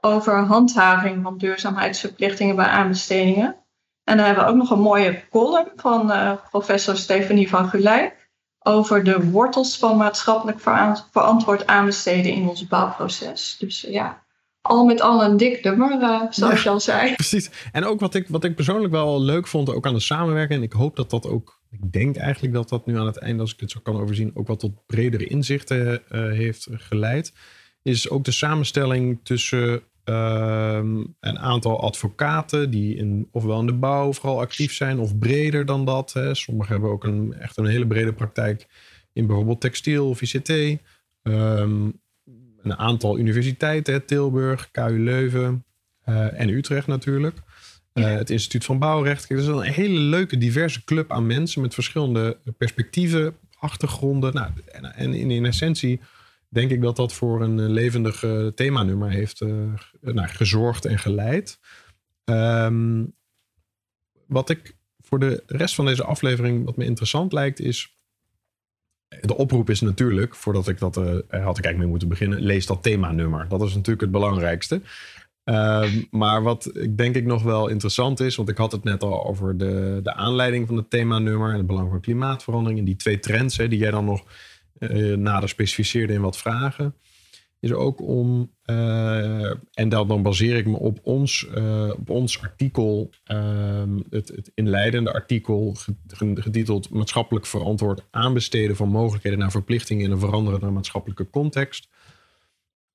over 0.00 0.44
handhaving 0.44 1.22
van 1.22 1.38
duurzaamheidsverplichtingen 1.38 2.56
bij 2.56 2.66
aanbestedingen. 2.66 3.56
En 4.04 4.16
dan 4.16 4.26
hebben 4.26 4.44
we 4.44 4.50
ook 4.50 4.56
nog 4.56 4.70
een 4.70 4.80
mooie 4.80 5.22
column 5.30 5.72
van 5.76 6.10
uh, 6.10 6.32
professor 6.50 6.96
Stefanie 6.96 7.48
van 7.48 7.68
Gulijk 7.68 8.30
over 8.58 9.04
de 9.04 9.30
wortels 9.30 9.78
van 9.78 9.96
maatschappelijk 9.96 10.60
verantwoord 11.10 11.66
aanbesteden 11.66 12.32
in 12.32 12.48
ons 12.48 12.66
bouwproces. 12.66 13.56
Dus 13.58 13.80
ja, 13.80 14.22
al 14.60 14.84
met 14.84 15.00
al 15.00 15.24
een 15.24 15.36
dik 15.36 15.64
nummer, 15.64 16.00
uh, 16.00 16.22
zoals 16.30 16.62
je 16.62 16.68
al 16.68 16.80
zei. 16.80 17.14
Precies. 17.14 17.50
En 17.72 17.84
ook 17.84 18.00
wat 18.00 18.14
ik, 18.14 18.28
wat 18.28 18.44
ik 18.44 18.54
persoonlijk 18.54 18.92
wel 18.92 19.20
leuk 19.20 19.46
vond, 19.46 19.74
ook 19.74 19.86
aan 19.86 19.94
de 19.94 20.00
samenwerking. 20.00 20.58
En 20.58 20.66
ik 20.66 20.72
hoop 20.72 20.96
dat 20.96 21.10
dat 21.10 21.26
ook, 21.26 21.59
ik 21.70 21.92
denk 21.92 22.16
eigenlijk 22.16 22.54
dat 22.54 22.68
dat 22.68 22.86
nu 22.86 22.98
aan 22.98 23.06
het 23.06 23.16
einde, 23.16 23.40
als 23.40 23.52
ik 23.52 23.60
het 23.60 23.70
zo 23.70 23.80
kan 23.82 24.00
overzien, 24.00 24.30
ook 24.34 24.46
wat 24.46 24.60
tot 24.60 24.86
bredere 24.86 25.26
inzichten 25.26 26.02
uh, 26.12 26.30
heeft 26.32 26.68
geleid. 26.70 27.32
Is 27.82 28.08
ook 28.08 28.24
de 28.24 28.30
samenstelling 28.30 29.20
tussen 29.22 29.82
uh, 30.04 30.80
een 31.20 31.38
aantal 31.38 31.80
advocaten 31.80 32.70
die 32.70 32.96
in, 32.96 33.28
ofwel 33.30 33.60
in 33.60 33.66
de 33.66 33.72
bouw 33.72 34.12
vooral 34.12 34.40
actief 34.40 34.72
zijn, 34.72 34.98
of 34.98 35.18
breder 35.18 35.66
dan 35.66 35.84
dat. 35.84 36.12
Hè. 36.12 36.34
Sommigen 36.34 36.72
hebben 36.72 36.90
ook 36.90 37.04
een, 37.04 37.32
echt 37.32 37.56
een 37.56 37.66
hele 37.66 37.86
brede 37.86 38.12
praktijk 38.12 38.66
in 39.12 39.26
bijvoorbeeld 39.26 39.60
textiel 39.60 40.08
of 40.08 40.22
ICT. 40.22 40.48
Ehm, 41.22 41.90
een 42.62 42.76
aantal 42.76 43.18
universiteiten, 43.18 44.04
Tilburg, 44.04 44.70
KU 44.70 44.98
Leuven 44.98 45.64
uh, 46.08 46.40
en 46.40 46.48
Utrecht 46.48 46.86
natuurlijk. 46.86 47.36
Uh, 47.94 48.04
het 48.04 48.30
Instituut 48.30 48.64
van 48.64 48.78
Bouwrecht. 48.78 49.26
Kijk, 49.26 49.40
dat 49.40 49.48
is 49.48 49.54
een 49.54 49.72
hele 49.72 49.98
leuke, 49.98 50.38
diverse 50.38 50.84
club 50.84 51.12
aan 51.12 51.26
mensen 51.26 51.62
met 51.62 51.74
verschillende 51.74 52.38
perspectieven, 52.58 53.36
achtergronden. 53.58 54.34
Nou, 54.34 54.50
en, 54.66 54.94
en 54.94 55.14
in, 55.14 55.44
essentie 55.46 56.00
denk 56.48 56.70
ik 56.70 56.80
dat 56.80 56.96
dat 56.96 57.12
voor 57.12 57.42
een 57.42 57.70
levendig 57.70 58.22
uh, 58.22 58.46
themanummer 58.46 59.10
heeft 59.10 59.40
nou, 60.00 60.28
gezorgd 60.28 60.84
en 60.84 60.98
geleid. 60.98 61.58
Um, 62.24 63.14
wat 64.26 64.50
ik 64.50 64.76
voor 65.00 65.18
de 65.18 65.42
rest 65.46 65.74
van 65.74 65.84
deze 65.84 66.04
aflevering, 66.04 66.64
wat 66.64 66.76
me 66.76 66.84
interessant 66.84 67.32
lijkt, 67.32 67.60
is 67.60 67.94
de 69.20 69.36
oproep 69.36 69.70
is 69.70 69.80
natuurlijk, 69.80 70.34
voordat 70.34 70.68
ik 70.68 70.78
dat 70.78 70.94
had 70.94 71.18
ik 71.28 71.30
eigenlijk 71.30 71.78
mee 71.78 71.86
moeten 71.86 72.08
beginnen, 72.08 72.40
lees 72.40 72.66
dat 72.66 72.82
themanummer. 72.82 73.48
Dat 73.48 73.62
is 73.62 73.74
natuurlijk 73.74 74.00
het 74.00 74.10
belangrijkste. 74.10 74.80
Uh, 75.44 75.84
maar 76.10 76.42
wat 76.42 76.70
ik 76.76 76.96
denk 76.96 77.14
ik 77.14 77.24
nog 77.24 77.42
wel 77.42 77.68
interessant 77.68 78.20
is, 78.20 78.36
want 78.36 78.48
ik 78.48 78.56
had 78.56 78.72
het 78.72 78.84
net 78.84 79.02
al 79.02 79.26
over 79.26 79.58
de, 79.58 80.00
de 80.02 80.14
aanleiding 80.14 80.66
van 80.66 80.76
het 80.76 80.90
themanummer 80.90 81.50
en 81.50 81.56
het 81.56 81.66
belang 81.66 81.90
van 81.90 82.00
klimaatverandering 82.00 82.78
en 82.78 82.84
die 82.84 82.96
twee 82.96 83.18
trends 83.18 83.56
hè, 83.56 83.68
die 83.68 83.78
jij 83.78 83.90
dan 83.90 84.04
nog 84.04 84.24
uh, 84.78 85.16
nader 85.16 85.48
specificeerde 85.48 86.12
in 86.12 86.20
wat 86.20 86.38
vragen 86.38 86.94
is 87.60 87.72
ook 87.72 88.00
om, 88.00 88.50
uh, 88.66 89.50
en 89.50 89.88
dan 89.88 90.22
baseer 90.22 90.56
ik 90.56 90.66
me 90.66 90.78
op 90.78 90.98
ons, 91.02 91.48
uh, 91.54 91.90
op 91.98 92.10
ons 92.10 92.42
artikel, 92.42 93.10
uh, 93.32 93.82
het, 94.10 94.28
het, 94.28 94.50
inleidende 94.54 95.12
artikel 95.12 95.76
getiteld 96.34 96.90
Maatschappelijk 96.90 97.46
verantwoord 97.46 98.06
aanbesteden 98.10 98.76
van 98.76 98.88
mogelijkheden 98.88 99.38
naar 99.38 99.50
verplichtingen 99.50 100.04
in 100.04 100.10
een 100.10 100.18
veranderende 100.18 100.70
maatschappelijke 100.70 101.30
context. 101.30 101.88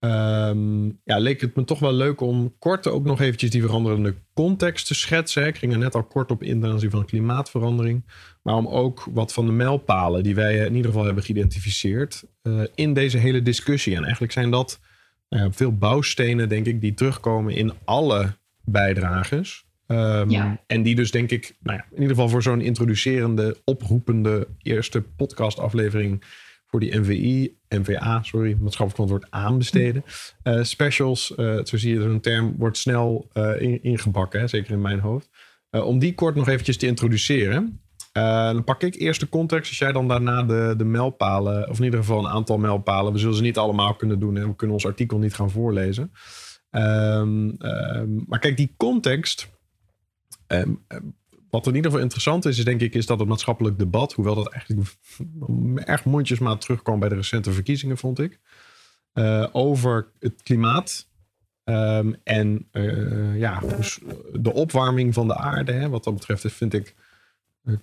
Um, 0.06 1.00
ja, 1.04 1.18
leek 1.18 1.42
het 1.42 1.56
me 1.56 1.64
toch 1.64 1.80
wel 1.80 1.94
leuk 1.94 2.22
om 2.22 2.56
kort 2.60 2.88
ook 2.88 3.06
nog 3.06 3.22
eventjes 3.22 3.50
die 3.50 3.62
veranderende 3.62 4.16
context 4.34 4.88
te 4.88 4.96
schetsen. 4.96 5.48
Ik 5.48 5.58
ging 5.58 5.72
er 5.72 5.78
net 5.78 5.96
al 5.96 6.04
kort 6.04 6.32
op 6.32 6.44
in 6.44 6.62
ten 6.62 6.70
aanzien 6.72 6.90
van 6.90 7.06
klimaatverandering. 7.06 8.06
Maar 8.42 8.56
om 8.56 8.68
ook 8.68 9.08
wat 9.12 9.34
van 9.34 9.46
de 9.46 9.52
mijlpalen 9.52 10.24
die 10.24 10.36
wij 10.36 10.58
in 10.58 10.76
ieder 10.76 10.92
geval 10.92 11.06
hebben 11.06 11.24
geïdentificeerd 11.24 12.24
uh, 12.44 12.64
in 12.76 12.94
deze 12.94 13.18
hele 13.18 13.42
discussie. 13.42 13.96
En 13.96 14.04
eigenlijk 14.04 14.34
zijn 14.34 14.52
dat 14.52 14.80
uh, 15.30 15.46
veel 15.50 15.78
bouwstenen, 15.78 16.50
denk 16.50 16.66
ik, 16.66 16.82
die 16.82 16.94
terugkomen 16.94 17.54
in 17.54 17.74
alle 17.84 18.38
bijdrages. 18.64 19.66
Um, 19.88 20.30
ja. 20.30 20.64
En 20.68 20.84
die 20.84 20.96
dus 20.96 21.12
denk 21.12 21.32
ik, 21.32 21.56
nou 21.64 21.78
ja, 21.78 21.86
in 21.90 22.02
ieder 22.02 22.16
geval 22.16 22.30
voor 22.30 22.42
zo'n 22.42 22.62
introducerende, 22.62 23.58
oproepende 23.64 24.48
eerste 24.62 25.02
podcastaflevering 25.02 26.24
voor 26.66 26.80
die 26.80 27.00
MVI, 27.00 27.58
MVA, 27.70 28.24
sorry, 28.24 28.58
maatschappelijk 28.60 28.92
verantwoord 28.92 29.26
aanbesteden. 29.30 30.04
Uh, 30.44 30.64
specials, 30.64 31.34
uh, 31.38 31.60
zo 31.64 31.78
zie 31.78 31.94
je 31.94 32.02
zo'n 32.02 32.20
term, 32.20 32.56
wordt 32.58 32.78
snel 32.78 33.30
in, 33.60 33.84
ingebakken, 33.84 34.40
hè, 34.40 34.48
zeker 34.48 34.72
in 34.72 34.82
mijn 34.82 35.00
hoofd. 35.00 35.30
om 35.70 36.00
die 36.00 36.16
kort 36.16 36.36
nog 36.36 36.48
eventjes 36.48 36.78
te 36.78 36.88
introduceren. 36.88 37.80
Dan 38.12 38.64
pak 38.64 38.84
ik 38.84 38.96
eerst 38.96 39.20
de 39.20 39.30
context. 39.30 39.70
Als 39.70 39.78
jij 39.78 39.92
dan 39.92 40.08
daarna 40.08 40.44
de, 40.44 40.74
de 40.78 40.86
mijlpalen, 40.86 41.70
of 41.70 41.78
in 41.78 41.84
ieder 41.84 42.00
geval 42.00 42.20
een 42.20 42.32
aantal 42.32 42.58
mijlpalen. 42.58 43.14
We 43.14 43.20
zullen 43.20 43.36
ze 43.36 43.42
niet 43.42 43.58
allemaal 43.58 43.96
kunnen 43.96 44.20
doen. 44.20 44.36
Hè? 44.36 44.48
We 44.48 44.56
kunnen 44.56 44.76
ons 44.76 44.86
artikel 44.86 45.18
niet 45.18 45.36
gaan 45.36 45.52
voorlezen. 45.52 46.12
Um, 46.72 47.56
um, 47.60 48.24
maar 48.28 48.40
kijk, 48.40 48.58
die 48.58 48.74
context. 48.78 49.50
Um, 50.48 50.86
wat 51.56 51.68
in 51.68 51.76
ieder 51.76 51.92
geval 51.92 52.04
interessant 52.04 52.46
is, 52.46 52.64
denk 52.64 52.82
ik, 52.82 52.94
is 52.94 53.06
dat 53.06 53.20
het 53.20 53.28
maatschappelijk 53.28 53.80
debat, 53.80 54.14
hoewel 54.14 54.36
dat 54.36 54.52
eigenlijk 54.52 54.98
erg 55.76 56.06
mondjesmaat 56.06 56.62
terugkwam 56.62 57.00
bij 57.00 57.10
de 57.10 57.16
recente 57.16 57.52
verkiezingen, 57.52 57.98
vond 57.98 58.20
ik, 58.20 58.40
uh, 59.14 59.48
over 59.52 60.12
het 60.20 60.42
klimaat 60.44 61.08
en 62.24 62.68
uh, 62.72 63.40
ja, 63.40 63.62
de 64.34 64.54
opwarming 64.54 65.14
van 65.14 65.28
de 65.28 65.36
aarde. 65.36 65.72
Hè, 65.72 65.90
wat 65.90 66.04
dat 66.04 66.14
betreft 66.14 66.52
vind 66.52 66.74
ik 66.74 66.96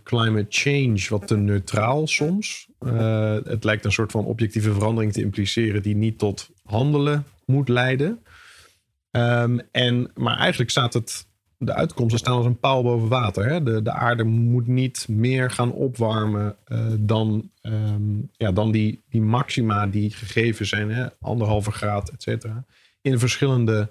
climate 0.03 0.47
change 0.49 1.07
wat 1.09 1.27
te 1.27 1.37
neutraal 1.37 2.07
soms. 2.07 2.69
Het 3.45 3.65
lijkt 3.65 3.85
een 3.85 3.93
soort 3.93 4.11
van 4.11 4.25
objectieve 4.25 4.73
verandering 4.73 5.13
te 5.13 5.21
impliceren 5.21 5.83
die 5.83 5.97
niet 5.97 6.19
tot 6.19 6.51
handelen 6.65 7.25
moet 7.45 7.69
leiden. 7.69 8.23
Um, 9.11 9.61
en, 9.71 10.11
maar 10.15 10.39
eigenlijk 10.39 10.71
staat 10.71 10.93
het, 10.93 11.27
de 11.67 11.75
uitkomsten 11.75 12.19
staan 12.19 12.37
als 12.37 12.47
een 12.47 12.59
paal 12.59 12.83
boven 12.83 13.09
water. 13.09 13.45
Hè? 13.45 13.63
De, 13.63 13.83
de 13.83 13.91
aarde 13.93 14.25
moet 14.25 14.67
niet 14.67 15.07
meer 15.09 15.51
gaan 15.51 15.73
opwarmen 15.73 16.57
uh, 16.69 16.79
dan, 16.99 17.51
um, 17.63 18.31
ja, 18.37 18.53
dan 18.53 18.71
die, 18.71 19.03
die 19.09 19.23
maxima 19.23 19.87
die 19.87 20.11
gegeven 20.11 20.67
zijn. 20.67 20.91
Hè? 20.91 21.07
Anderhalve 21.21 21.71
graad, 21.71 22.09
et 22.09 22.23
cetera. 22.23 22.65
In 23.01 23.19
verschillende 23.19 23.91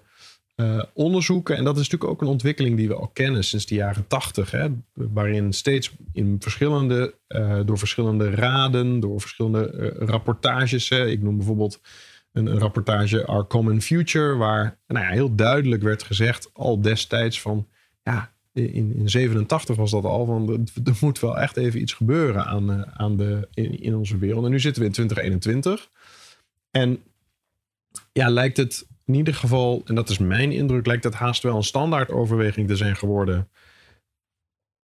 uh, 0.55 0.83
onderzoeken. 0.93 1.57
En 1.57 1.63
dat 1.63 1.77
is 1.77 1.89
natuurlijk 1.89 2.11
ook 2.11 2.21
een 2.21 2.33
ontwikkeling 2.33 2.77
die 2.77 2.87
we 2.87 2.95
al 2.95 3.07
kennen 3.07 3.43
sinds 3.43 3.65
de 3.65 3.75
jaren 3.75 4.07
tachtig. 4.07 4.53
Waarin 4.93 5.53
steeds 5.53 5.91
in 6.13 6.35
verschillende, 6.39 7.13
uh, 7.27 7.59
door 7.65 7.77
verschillende 7.77 8.29
raden, 8.29 8.99
door 8.99 9.21
verschillende 9.21 9.93
rapportages. 9.99 10.89
Hè, 10.89 11.07
ik 11.07 11.21
noem 11.21 11.37
bijvoorbeeld 11.37 11.81
een, 12.31 12.45
een, 12.45 12.59
rapportage 12.59 13.25
Our 13.25 13.47
Common 13.47 13.81
Future. 13.81 14.35
Waar 14.35 14.79
nou 14.87 15.05
ja, 15.05 15.11
heel 15.11 15.35
duidelijk 15.35 15.81
werd 15.81 16.03
gezegd 16.03 16.49
al 16.53 16.81
destijds 16.81 17.41
van... 17.41 17.67
Ja, 18.03 18.33
in, 18.53 18.95
in 18.95 19.09
87 19.09 19.75
was 19.75 19.91
dat 19.91 20.03
al 20.03 20.25
van... 20.25 20.67
Er 20.83 20.97
moet 21.01 21.19
wel 21.19 21.39
echt 21.39 21.57
even 21.57 21.81
iets 21.81 21.93
gebeuren 21.93 22.45
aan, 22.45 22.85
aan 22.99 23.17
de, 23.17 23.47
in, 23.53 23.81
in 23.81 23.95
onze 23.95 24.17
wereld. 24.17 24.45
En 24.45 24.51
nu 24.51 24.59
zitten 24.59 24.81
we 24.81 24.87
in 24.87 24.93
2021. 24.93 25.89
En 26.71 27.03
ja, 28.11 28.29
lijkt 28.29 28.57
het 28.57 28.85
in 29.05 29.13
ieder 29.13 29.33
geval, 29.33 29.81
en 29.85 29.95
dat 29.95 30.09
is 30.09 30.17
mijn 30.17 30.51
indruk, 30.51 30.85
lijkt 30.85 31.03
dat 31.03 31.13
haast 31.13 31.43
wel 31.43 31.55
een 31.55 31.63
standaardoverweging 31.63 32.67
te 32.67 32.75
zijn 32.75 32.95
geworden. 32.95 33.49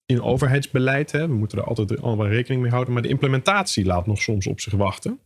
In 0.06 0.22
overheidsbeleid, 0.22 1.12
hè. 1.12 1.28
we 1.28 1.34
moeten 1.34 1.58
er 1.58 1.64
altijd 1.64 2.02
allemaal 2.02 2.28
rekening 2.28 2.62
mee 2.62 2.70
houden, 2.70 2.92
maar 2.92 3.02
de 3.02 3.08
implementatie 3.08 3.84
laat 3.84 4.06
nog 4.06 4.22
soms 4.22 4.46
op 4.46 4.60
zich 4.60 4.72
wachten. 4.72 5.20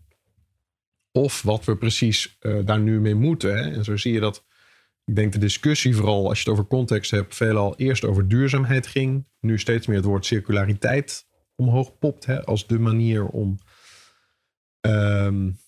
Of 1.12 1.42
wat 1.42 1.64
we 1.64 1.76
precies 1.76 2.36
uh, 2.40 2.64
daar 2.64 2.80
nu 2.80 3.00
mee 3.00 3.14
moeten. 3.14 3.56
Hè. 3.56 3.70
En 3.70 3.84
zo 3.84 3.96
zie 3.96 4.12
je 4.12 4.20
dat, 4.20 4.44
ik 5.04 5.16
denk 5.16 5.32
de 5.32 5.38
discussie 5.38 5.96
vooral 5.96 6.28
als 6.28 6.42
je 6.42 6.44
het 6.44 6.58
over 6.58 6.70
context 6.70 7.10
hebt, 7.10 7.36
veelal 7.36 7.76
eerst 7.76 8.04
over 8.04 8.28
duurzaamheid 8.28 8.86
ging. 8.86 9.26
Nu 9.40 9.58
steeds 9.58 9.86
meer 9.86 9.96
het 9.96 10.04
woord 10.04 10.26
circulariteit 10.26 11.28
omhoog 11.56 11.98
popt 11.98 12.26
hè, 12.26 12.44
als 12.44 12.66
de 12.66 12.78
manier 12.78 13.26
om 13.26 13.58
um, 14.80 15.58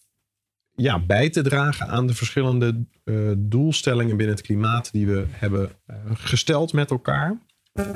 ja, 0.75 1.07
bij 1.07 1.31
te 1.31 1.43
dragen 1.43 1.89
aan 1.89 2.07
de 2.07 2.15
verschillende 2.15 2.87
uh, 3.05 3.33
doelstellingen 3.39 4.17
binnen 4.17 4.37
het 4.37 4.45
klimaat 4.45 4.93
die 4.93 5.07
we 5.07 5.25
hebben 5.29 5.71
uh, 5.87 5.97
gesteld 6.15 6.73
met 6.73 6.91
elkaar. 6.91 7.41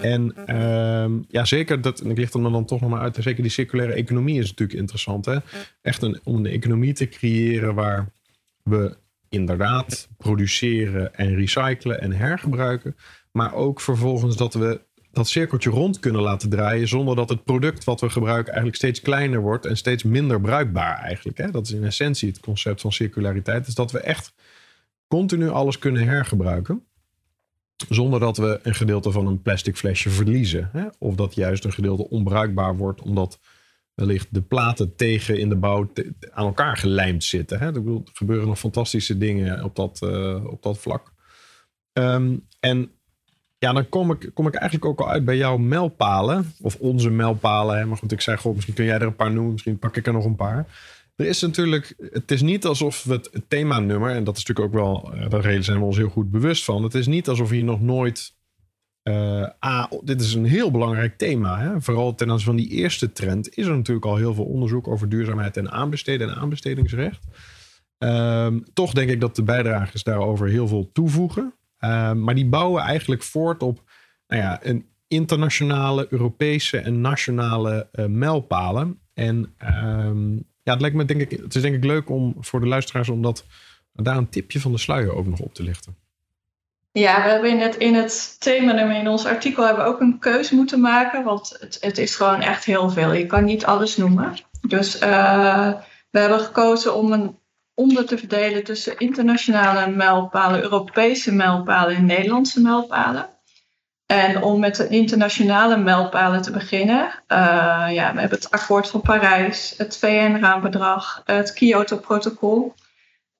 En 0.00 0.35
uh, 0.49 1.23
ja, 1.28 1.45
zeker, 1.45 1.80
dat, 1.80 2.04
ik 2.04 2.18
licht 2.18 2.33
hem 2.33 2.42
dan 2.42 2.64
toch 2.64 2.80
nog 2.80 2.90
maar 2.90 3.00
uit, 3.00 3.18
zeker 3.21 3.42
die 3.42 3.52
circulaire 3.52 3.95
economie 3.95 4.38
is 4.38 4.49
natuurlijk 4.49 4.78
interessant. 4.78 5.25
Hè? 5.25 5.37
Echt 5.83 6.02
een, 6.02 6.21
om 6.25 6.37
een 6.37 6.47
economie 6.47 6.92
te 6.92 7.09
creëren 7.09 7.75
waar 7.75 8.12
we 8.62 8.97
inderdaad 9.28 10.09
produceren 10.16 11.14
en 11.14 11.35
recyclen 11.35 12.00
en 12.00 12.12
hergebruiken. 12.12 12.97
Maar 13.33 13.54
ook 13.54 13.80
vervolgens 13.80 14.37
dat 14.37 14.54
we 14.54 14.80
dat 15.16 15.28
cirkeltje 15.28 15.71
rond 15.71 15.99
kunnen 15.99 16.23
laten 16.23 16.49
draaien 16.49 16.88
zonder 16.88 17.16
dat 17.16 17.28
het 17.28 17.45
product 17.45 17.85
wat 17.85 18.00
we 18.00 18.11
gebruiken 18.11 18.47
eigenlijk 18.47 18.76
steeds 18.76 19.00
kleiner 19.00 19.40
wordt 19.40 19.66
en 19.66 19.76
steeds 19.76 20.02
minder 20.02 20.40
bruikbaar 20.40 20.99
eigenlijk. 20.99 21.38
Hè? 21.38 21.50
Dat 21.50 21.66
is 21.66 21.73
in 21.73 21.85
essentie 21.85 22.28
het 22.28 22.40
concept 22.40 22.80
van 22.80 22.92
circulariteit. 22.92 23.66
Is 23.66 23.75
dat 23.75 23.92
we 23.92 24.00
echt 24.00 24.32
continu 25.08 25.49
alles 25.49 25.78
kunnen 25.78 26.02
hergebruiken. 26.02 26.84
Zonder 27.89 28.21
dat 28.21 28.36
we 28.36 28.60
een 28.62 28.75
gedeelte 28.75 29.10
van 29.10 29.26
een 29.26 29.43
plastic 29.43 29.76
flesje 29.76 30.10
verliezen. 30.10 30.69
Hè? 30.73 30.86
Of 30.99 31.15
dat 31.15 31.34
juist 31.34 31.65
een 31.65 31.73
gedeelte 31.73 32.08
onbruikbaar 32.08 32.76
wordt 32.76 33.00
omdat 33.00 33.41
wellicht 33.95 34.28
de 34.30 34.43
platen 34.43 34.97
tegen 34.97 35.39
in 35.39 35.49
de 35.49 35.56
bouw 35.56 35.93
aan 36.30 36.47
elkaar 36.47 36.76
gelijmd 36.76 37.25
zitten. 37.25 37.58
Hè? 37.58 37.67
Er 37.67 38.02
gebeuren 38.12 38.49
nog 38.49 38.58
fantastische 38.58 39.19
dingen 39.19 39.65
op 39.65 39.76
dat, 39.76 40.00
uh, 40.04 40.45
op 40.45 40.62
dat 40.62 40.78
vlak. 40.78 41.12
Um, 41.93 42.47
en 42.60 42.91
ja, 43.58 43.73
dan 43.73 43.89
kom 43.89 44.10
ik, 44.10 44.30
kom 44.34 44.47
ik 44.47 44.54
eigenlijk 44.54 44.91
ook 44.91 45.00
al 45.00 45.10
uit 45.10 45.25
bij 45.25 45.36
jouw 45.36 45.56
mijlpalen. 45.56 46.52
Of 46.60 46.76
onze 46.76 47.10
mijlpalen. 47.10 47.89
Maar 47.89 47.97
goed, 47.97 48.12
ik 48.12 48.21
zei, 48.21 48.36
goh, 48.36 48.54
misschien 48.54 48.75
kun 48.75 48.84
jij 48.84 48.95
er 48.95 49.02
een 49.02 49.17
paar 49.17 49.32
noemen. 49.32 49.52
Misschien 49.52 49.78
pak 49.78 49.97
ik 49.97 50.06
er 50.06 50.12
nog 50.12 50.25
een 50.25 50.36
paar. 50.36 50.67
Er 51.17 51.26
is 51.26 51.41
natuurlijk, 51.41 51.95
het 52.13 52.31
is 52.31 52.43
niet 52.43 52.65
alsof 52.65 53.05
we 53.05 53.13
het, 53.13 53.29
het 53.33 53.50
themanummer, 53.50 54.11
en 54.11 54.25
dat 54.25 54.37
is 54.37 54.45
natuurlijk 54.45 54.75
ook 54.75 54.83
wel, 54.83 55.13
eh, 55.15 55.31
daar 55.31 55.63
zijn 55.63 55.79
we 55.79 55.85
ons 55.85 55.97
heel 55.97 56.09
goed 56.09 56.31
bewust 56.31 56.65
van. 56.65 56.83
Het 56.83 56.95
is 56.95 57.07
niet 57.07 57.29
alsof 57.29 57.50
hier 57.50 57.65
nog 57.65 57.81
nooit, 57.81 58.35
uh, 59.02 59.85
dit 60.02 60.21
is 60.21 60.35
een 60.35 60.45
heel 60.45 60.71
belangrijk 60.71 61.19
thema. 61.19 61.59
Hè? 61.59 61.81
Vooral 61.81 62.15
ten 62.15 62.31
aanzien 62.31 62.47
van 62.47 62.57
die 62.57 62.69
eerste 62.69 63.13
trend 63.13 63.57
is 63.57 63.67
er 63.67 63.76
natuurlijk 63.76 64.07
al 64.07 64.17
heel 64.17 64.35
veel 64.35 64.45
onderzoek 64.45 64.89
over 64.89 65.09
duurzaamheid 65.09 65.57
en 65.57 65.71
aanbesteden 65.71 66.29
en 66.29 66.35
aanbestedingsrecht. 66.35 67.25
Um, 67.99 68.65
toch 68.73 68.93
denk 68.93 69.11
ik 69.11 69.21
dat 69.21 69.37
de 69.37 69.43
bijdragers 69.43 70.02
daarover 70.02 70.49
heel 70.49 70.69
veel 70.69 70.91
toevoegen. 70.93 71.55
Ehm, 71.79 72.23
maar 72.23 72.35
die 72.35 72.47
bouwen 72.47 72.83
eigenlijk 72.83 73.23
voort 73.23 73.63
op 73.63 73.83
nou 74.26 74.43
ja, 74.43 74.59
een 74.63 74.87
internationale, 75.09 76.07
Europese 76.11 76.79
en 76.79 77.00
nationale 77.00 77.89
uh, 77.93 78.07
mijlpalen. 78.07 78.99
En 79.15 79.55
um, 79.81 80.47
ja, 80.67 80.73
het, 80.73 80.81
lijkt 80.81 80.97
me, 80.97 81.05
denk 81.05 81.21
ik, 81.21 81.31
het 81.31 81.55
is 81.55 81.63
denk 81.63 81.75
ik 81.75 81.85
leuk 81.85 82.11
om 82.11 82.35
voor 82.41 82.61
de 82.61 82.67
luisteraars 82.67 83.09
om 83.09 83.23
dat, 83.23 83.45
daar 83.93 84.17
een 84.17 84.29
tipje 84.29 84.61
van 84.61 84.73
de 84.73 84.79
sluier 84.79 85.15
ook 85.15 85.26
nog 85.26 85.39
op 85.39 85.55
te 85.55 85.63
lichten. 85.63 85.97
Ja, 86.93 87.23
we 87.23 87.29
hebben 87.31 87.50
in 87.50 87.59
het, 87.59 87.76
in 87.76 87.95
het 87.95 88.37
thema 88.41 88.95
in 88.95 89.09
ons 89.09 89.26
artikel 89.26 89.65
hebben 89.65 89.85
we 89.85 89.91
ook 89.91 90.00
een 90.00 90.19
keuze 90.19 90.55
moeten 90.55 90.81
maken. 90.81 91.25
Want 91.25 91.57
het, 91.61 91.79
het 91.81 91.99
is 91.99 92.15
gewoon 92.15 92.41
echt 92.41 92.65
heel 92.65 92.91
veel. 92.91 93.13
Je 93.13 93.26
kan 93.26 93.45
niet 93.45 93.65
alles 93.65 93.97
noemen. 93.97 94.35
Dus 94.61 95.02
uh, 95.02 95.73
we 96.11 96.19
hebben 96.19 96.41
gekozen 96.41 96.95
om 96.95 97.13
een 97.13 97.39
onder 97.75 98.07
te 98.07 98.19
verdelen 98.19 98.65
tussen 98.65 98.99
internationale 98.99 99.91
mijlpalen, 99.91 100.63
Europese 100.63 101.33
mijlpalen 101.33 101.97
en 101.97 102.07
Nederlandse 102.07 102.61
mijlpalen. 102.61 103.29
En 104.06 104.42
om 104.42 104.60
met 104.60 104.76
de 104.76 104.88
internationale 104.88 105.76
mijlpalen 105.76 106.42
te 106.42 106.50
beginnen, 106.50 107.08
uh, 107.28 107.86
ja, 107.90 108.12
we 108.12 108.21
hebben 108.21 108.38
het 108.38 108.50
akkoord 108.50 108.88
van 108.88 109.00
Parijs, 109.00 109.75
het 109.76 109.97
VN-raambedrag, 109.97 111.23
het 111.25 111.52
Kyoto-protocol. 111.52 112.75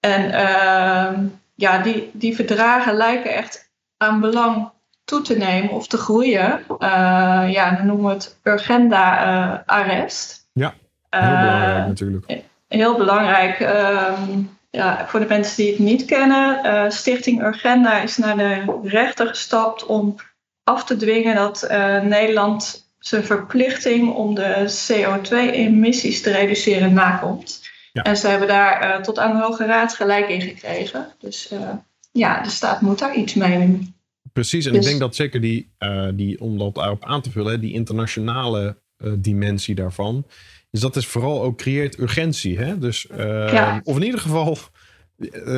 En 0.01 0.25
uh, 0.25 1.19
ja, 1.55 1.79
die, 1.79 2.11
die 2.13 2.35
verdragen 2.35 2.95
lijken 2.95 3.35
echt 3.35 3.71
aan 3.97 4.21
belang 4.21 4.71
toe 5.05 5.23
te 5.23 5.37
nemen 5.37 5.71
of 5.71 5.87
te 5.87 5.97
groeien. 5.97 6.65
Uh, 6.69 6.79
ja, 7.49 7.71
dan 7.71 7.87
noemen 7.87 8.07
we 8.07 8.13
het 8.13 8.39
urgenda-arrest. 8.43 10.49
ja, 10.53 10.75
heel 11.11 11.21
belangrijk 11.21 11.87
natuurlijk 11.87 12.45
heel 12.69 12.97
belangrijk. 12.97 13.61
Ehm, 13.61 14.43
ja, 14.71 15.07
voor 15.07 15.21
de 15.21 15.27
mensen 15.27 15.57
die 15.57 15.71
het 15.71 15.79
niet 15.79 16.05
kennen, 16.05 16.67
uh, 16.67 16.91
Stichting 16.91 17.43
Urgenda 17.43 18.01
is 18.01 18.17
naar 18.17 18.37
de 18.37 18.81
rechter 18.83 19.27
gestapt 19.27 19.87
om 19.87 20.15
af 20.67 20.85
te 20.85 20.97
dwingen 20.97 21.35
dat 21.35 21.69
uh, 21.71 22.03
Nederland 22.03 22.91
zijn 22.99 23.25
verplichting 23.25 24.15
om 24.15 24.35
de 24.35 24.65
CO2-emissies 24.65 26.21
te 26.23 26.31
reduceren 26.31 26.93
nakomt. 26.93 27.71
Ja. 27.93 28.03
En 28.03 28.17
ze 28.17 28.29
hebben 28.29 28.49
daar 28.49 28.89
uh, 28.89 29.03
tot 29.03 29.19
aan 29.19 29.37
de 29.37 29.43
Hoge 29.43 29.65
Raad 29.65 29.95
gelijk 29.95 30.29
in 30.29 30.41
gekregen. 30.41 31.15
Dus 31.19 31.53
ja, 32.13 32.43
de 32.43 32.51
staat 32.51 32.81
moet 32.81 32.99
daar 32.99 33.17
iets 33.17 33.35
mee 33.35 33.59
doen. 33.59 33.95
Precies, 34.33 34.67
en 34.67 34.73
dus... 34.73 34.81
ik 34.81 34.87
denk 34.89 35.01
dat 35.01 35.15
zeker 35.15 35.41
die, 35.41 35.71
die, 36.15 36.41
om 36.41 36.59
dat 36.59 36.75
daarop 36.75 37.05
aan 37.05 37.21
te 37.21 37.31
vullen, 37.31 37.61
die 37.61 37.73
internationale 37.73 38.77
dimensie 39.19 39.75
daarvan, 39.75 40.27
dus 40.71 40.81
dat 40.81 40.97
is 40.97 41.07
vooral 41.07 41.43
ook 41.43 41.59
creëert 41.59 41.99
urgentie. 41.99 42.59
Hè? 42.59 42.79
Dus, 42.79 43.07
Of 43.83 43.97
in 43.97 44.03
ieder 44.03 44.21
geval, 44.21 44.59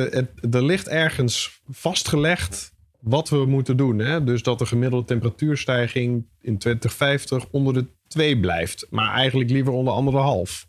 het, 0.09 0.29
er 0.51 0.63
ligt 0.63 0.87
ergens 0.87 1.61
vastgelegd 1.69 2.71
wat 2.99 3.29
we 3.29 3.45
moeten 3.45 3.77
doen. 3.77 3.99
Hè? 3.99 4.23
Dus 4.23 4.43
dat 4.43 4.59
de 4.59 4.65
gemiddelde 4.65 5.05
temperatuurstijging 5.05 6.25
in 6.41 6.57
2050 6.57 7.45
onder 7.51 7.73
de 7.73 7.85
2 8.07 8.39
blijft. 8.39 8.87
Maar 8.89 9.13
eigenlijk 9.13 9.49
liever 9.49 9.73
onder 9.73 9.93
anderhalf. 9.93 10.67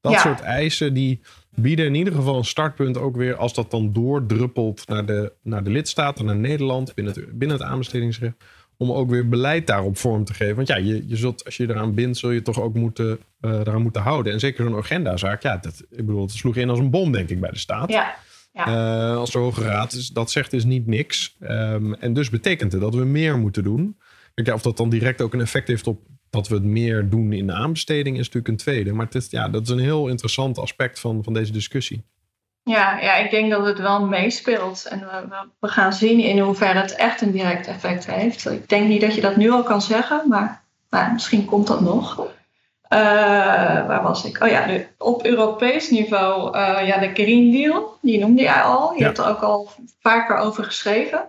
Dat 0.00 0.20
soort 0.20 0.40
eisen 0.40 0.94
die 0.94 1.20
bieden 1.54 1.86
in 1.86 1.94
ieder 1.94 2.14
geval 2.14 2.36
een 2.36 2.44
startpunt 2.44 2.98
ook 2.98 3.16
weer 3.16 3.36
als 3.36 3.54
dat 3.54 3.70
dan 3.70 3.92
doordruppelt 3.92 4.88
naar 4.88 5.06
de, 5.06 5.32
naar 5.42 5.64
de 5.64 5.70
lidstaten, 5.70 6.24
naar 6.24 6.36
Nederland, 6.36 6.94
binnen 6.94 7.14
het, 7.14 7.38
binnen 7.38 7.56
het 7.58 7.66
aanbestedingsrecht 7.66 8.34
om 8.76 8.92
ook 8.92 9.10
weer 9.10 9.28
beleid 9.28 9.66
daarop 9.66 9.96
vorm 9.96 10.24
te 10.24 10.34
geven. 10.34 10.56
Want 10.56 10.68
ja, 10.68 10.76
je, 10.76 11.08
je 11.08 11.16
zult, 11.16 11.44
als 11.44 11.56
je 11.56 11.68
eraan 11.68 11.94
bindt, 11.94 12.18
zul 12.18 12.30
je 12.30 12.42
toch 12.42 12.60
ook 12.60 12.74
moeten, 12.74 13.18
uh, 13.40 13.50
eraan 13.52 13.82
moeten 13.82 14.02
houden. 14.02 14.32
En 14.32 14.40
zeker 14.40 14.64
zo'n 14.64 14.76
agendazaak, 14.76 15.42
ja, 15.42 15.56
dat, 15.56 15.82
ik 15.90 16.06
bedoel, 16.06 16.22
het 16.22 16.30
sloeg 16.30 16.56
in 16.56 16.70
als 16.70 16.78
een 16.78 16.90
bom, 16.90 17.12
denk 17.12 17.28
ik, 17.28 17.40
bij 17.40 17.50
de 17.50 17.58
staat. 17.58 17.90
Ja. 17.90 18.14
Ja. 18.52 18.68
Uh, 18.68 19.16
als 19.16 19.30
de 19.30 19.38
Hoge 19.38 19.62
Raad 19.62 20.14
dat 20.14 20.30
zegt 20.30 20.52
is 20.52 20.64
niet 20.64 20.86
niks. 20.86 21.36
Um, 21.40 21.94
en 21.94 22.12
dus 22.12 22.30
betekent 22.30 22.72
het 22.72 22.80
dat 22.80 22.94
we 22.94 23.04
meer 23.04 23.38
moeten 23.38 23.62
doen. 23.62 23.98
Kijk, 24.34 24.54
of 24.54 24.62
dat 24.62 24.76
dan 24.76 24.88
direct 24.88 25.20
ook 25.20 25.32
een 25.32 25.40
effect 25.40 25.68
heeft 25.68 25.86
op 25.86 26.00
dat 26.30 26.48
we 26.48 26.54
het 26.54 26.64
meer 26.64 27.08
doen 27.08 27.32
in 27.32 27.46
de 27.46 27.52
aanbesteding, 27.52 28.18
is 28.18 28.24
natuurlijk 28.26 28.48
een 28.48 28.56
tweede. 28.56 28.92
Maar 28.92 29.06
het 29.06 29.14
is, 29.14 29.30
ja, 29.30 29.48
dat 29.48 29.62
is 29.62 29.68
een 29.68 29.78
heel 29.78 30.08
interessant 30.08 30.58
aspect 30.58 31.00
van, 31.00 31.24
van 31.24 31.32
deze 31.32 31.52
discussie. 31.52 32.04
Ja, 32.62 32.98
ja, 33.00 33.14
ik 33.16 33.30
denk 33.30 33.50
dat 33.50 33.66
het 33.66 33.78
wel 33.78 34.06
meespeelt. 34.06 34.86
En 34.90 34.98
we, 34.98 35.46
we, 35.60 35.68
gaan 35.68 35.92
zien 35.92 36.20
in 36.20 36.38
hoeverre 36.38 36.78
het 36.80 36.94
echt 36.94 37.20
een 37.20 37.32
direct 37.32 37.66
effect 37.66 38.06
heeft. 38.06 38.50
Ik 38.50 38.68
denk 38.68 38.88
niet 38.88 39.00
dat 39.00 39.14
je 39.14 39.20
dat 39.20 39.36
nu 39.36 39.50
al 39.50 39.62
kan 39.62 39.82
zeggen, 39.82 40.28
maar 40.28 40.64
nou, 40.90 41.12
misschien 41.12 41.44
komt 41.44 41.66
dat 41.66 41.80
nog. 41.80 42.26
Uh, 42.92 42.98
waar 43.86 44.02
was 44.02 44.24
ik? 44.24 44.42
Oh 44.42 44.48
ja, 44.48 44.66
op 44.98 45.24
Europees 45.24 45.90
niveau, 45.90 46.56
uh, 46.56 46.86
ja, 46.86 46.98
de 46.98 47.10
Green 47.14 47.52
Deal, 47.52 47.98
die 48.00 48.18
noemde 48.18 48.42
jij 48.42 48.62
al. 48.62 48.92
Je 48.92 48.98
ja. 48.98 49.04
hebt 49.04 49.18
er 49.18 49.28
ook 49.28 49.40
al 49.40 49.70
vaker 50.00 50.36
over 50.36 50.64
geschreven. 50.64 51.28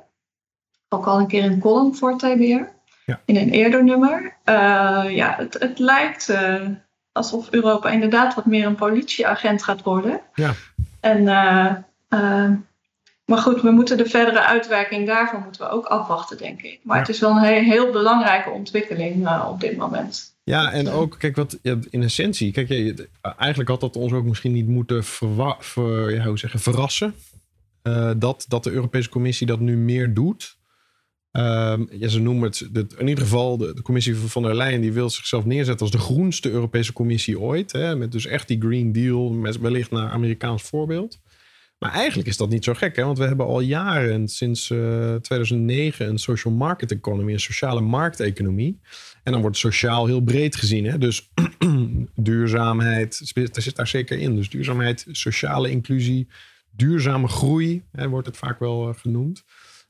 Ook 0.90 1.06
al 1.06 1.20
een 1.20 1.28
keer 1.28 1.44
een 1.44 1.60
column 1.60 1.96
voor 1.96 2.18
TBR. 2.18 2.72
Ja. 3.06 3.20
In 3.26 3.36
een 3.36 3.50
eerder 3.50 3.84
nummer. 3.84 4.38
Uh, 4.46 5.06
ja, 5.10 5.36
het, 5.38 5.54
het 5.60 5.80
lijkt 5.80 6.30
alsof 7.14 7.52
Europa 7.52 7.90
inderdaad 7.90 8.36
wat 8.36 8.46
meer 8.46 8.66
een 8.66 8.76
politieagent 8.76 9.64
gaat 9.64 9.84
worden. 9.84 10.22
Ja. 10.34 10.54
En, 11.00 11.22
uh, 11.22 11.74
uh, 12.10 12.50
maar 13.26 13.38
goed, 13.38 13.62
we 13.62 13.72
moeten 13.72 13.98
de 13.98 14.06
verdere 14.06 14.42
uitwerking 14.42 15.08
daarvan 15.08 15.44
moeten 15.44 15.62
we 15.62 15.70
ook 15.70 15.86
afwachten, 15.86 16.38
denk 16.38 16.62
ik. 16.62 16.80
Maar 16.84 17.00
het 17.00 17.10
is 17.10 17.20
wel 17.20 17.32
een 17.32 17.44
heel, 17.44 17.62
heel 17.62 17.92
belangrijke 17.92 18.50
ontwikkeling 18.50 19.28
uh, 19.28 19.48
op 19.50 19.60
dit 19.60 19.78
moment. 19.78 20.33
Ja, 20.44 20.72
en 20.72 20.90
ook, 20.90 21.16
kijk, 21.20 21.36
wat 21.36 21.60
in 21.90 22.04
essentie, 22.04 22.52
kijk, 22.52 22.68
je, 22.68 23.10
eigenlijk 23.38 23.70
had 23.70 23.80
dat 23.80 23.96
ons 23.96 24.12
ook 24.12 24.26
misschien 24.26 24.52
niet 24.52 24.68
moeten 24.68 25.04
verwa 25.04 25.58
ver, 25.60 26.14
ja, 26.14 26.26
hoe 26.26 26.40
zeggen, 26.40 26.60
verrassen. 26.60 27.14
dat, 28.18 28.46
dat 28.48 28.64
de 28.64 28.72
Europese 28.72 29.10
Commissie 29.10 29.48
dat 29.48 29.60
nu 29.60 29.78
meer 29.78 30.14
doet. 30.14 30.58
Um, 31.38 31.88
ja, 31.92 32.08
ze 32.08 32.20
noemen 32.20 32.50
het, 32.50 32.68
in 32.98 33.08
ieder 33.08 33.24
geval, 33.24 33.58
de, 33.58 33.74
de, 33.74 33.82
commissie 33.82 34.16
van 34.16 34.44
der 34.44 34.56
Leyen 34.56 34.82
die 34.82 34.92
wil 34.92 35.10
zichzelf 35.10 35.46
neerzetten 35.46 35.82
als 35.82 35.92
de 35.92 36.02
groenste 36.02 36.50
Europese 36.50 36.94
commissie 36.94 37.40
ooit. 37.40 37.72
Hè, 37.72 37.96
met 37.96 38.12
dus 38.12 38.26
echt 38.26 38.48
die 38.48 38.62
Green 38.62 38.92
Deal, 38.92 39.30
met 39.30 39.58
wellicht 39.58 39.92
naar 39.92 40.10
Amerikaans 40.10 40.64
voorbeeld. 40.64 41.20
Maar 41.80 41.92
eigenlijk 41.92 42.28
is 42.28 42.38
dat 42.38 42.50
niet 42.50 42.64
zo 42.64 42.74
gek, 42.74 42.96
hè, 42.96 43.04
want 43.04 43.18
we 43.18 43.26
hebben 43.26 43.46
al 43.46 43.60
jaren, 43.60 44.28
sinds 44.28 44.70
uh, 44.70 45.16
2009, 45.16 46.08
een 46.08 46.18
social 46.18 46.54
market 46.54 46.92
economy, 46.92 47.34
een 47.34 47.40
sociale 47.40 47.82
markteconomie. 47.82 48.80
En 49.24 49.32
dan 49.32 49.42
wordt 49.42 49.58
sociaal 49.58 50.06
heel 50.06 50.22
breed 50.22 50.56
gezien. 50.56 50.86
Hè? 50.86 50.98
Dus 50.98 51.32
duurzaamheid, 52.16 53.34
daar 53.34 53.64
zit 53.64 53.76
daar 53.76 53.88
zeker 53.88 54.20
in. 54.20 54.36
Dus 54.36 54.50
duurzaamheid, 54.50 55.06
sociale 55.12 55.70
inclusie, 55.70 56.28
duurzame 56.72 57.28
groei, 57.28 57.84
hè, 57.92 58.10
wordt 58.10 58.28
het 58.28 58.38
vaak 58.38 58.60
wel 58.60 58.90
uh, 58.90 58.96
genoemd. 58.96 59.44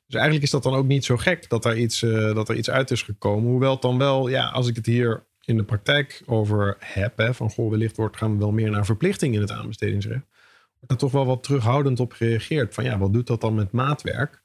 Dus 0.06 0.16
eigenlijk 0.16 0.44
is 0.44 0.52
dat 0.52 0.64
dan 0.64 0.74
ook 0.74 0.88
niet 0.88 1.06
zo 1.06 1.18
gek 1.18 1.50
dat 1.50 1.66
er 1.66 1.78
iets, 1.78 2.02
uh, 2.02 2.36
dat 2.36 2.50
er 2.50 2.56
iets 2.56 2.70
uit 2.70 2.92
is 2.92 3.02
gekomen. 3.02 3.50
Hoewel 3.50 3.72
het 3.72 3.82
dan 3.82 3.98
wel, 3.98 4.28
ja, 4.28 4.50
als 4.50 4.68
ik 4.68 4.76
het 4.76 4.86
hier 4.86 5.26
in 5.46 5.58
de 5.58 5.64
praktijk 5.64 6.22
over 6.26 6.78
heb, 6.80 7.18
hè, 7.18 7.34
van 7.34 7.50
goh, 7.50 7.70
wellicht 7.70 7.98
wordt, 7.98 8.18
gaan 8.18 8.32
we 8.32 8.38
wel 8.38 8.52
meer 8.52 8.70
naar 8.70 8.86
verplichting 8.86 9.34
in 9.36 9.42
het 9.42 9.52
aanbestedingsrecht, 9.52 10.26
wordt 10.80 10.92
er 10.92 10.98
toch 10.98 11.12
wel 11.12 11.26
wat 11.26 11.44
terughoudend 11.44 12.00
op 12.00 12.12
gereageerd. 12.12 12.74
Van 12.74 12.84
ja, 12.84 12.98
wat 12.98 13.14
doet 13.14 13.28
dat 13.28 13.42
dan 13.42 13.56
met 13.56 13.72
maatwerk? 13.72 14.42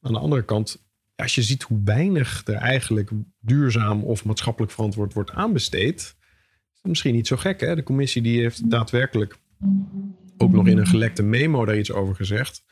Aan 0.00 0.12
de 0.12 0.18
andere 0.18 0.44
kant, 0.44 0.84
als 1.22 1.34
je 1.34 1.42
ziet 1.42 1.62
hoe 1.62 1.80
weinig 1.84 2.42
er 2.46 2.54
eigenlijk 2.54 3.10
duurzaam 3.40 4.04
of 4.04 4.24
maatschappelijk 4.24 4.72
verantwoord 4.72 5.12
wordt 5.12 5.30
aanbesteed, 5.30 6.16
is 6.74 6.80
misschien 6.82 7.14
niet 7.14 7.26
zo 7.26 7.36
gek. 7.36 7.60
Hè? 7.60 7.74
De 7.74 7.82
commissie 7.82 8.22
die 8.22 8.40
heeft 8.40 8.70
daadwerkelijk 8.70 9.38
ook 10.36 10.52
nog 10.52 10.66
in 10.66 10.78
een 10.78 10.86
gelekte 10.86 11.22
memo 11.22 11.64
daar 11.64 11.78
iets 11.78 11.92
over 11.92 12.14
gezegd. 12.14 12.64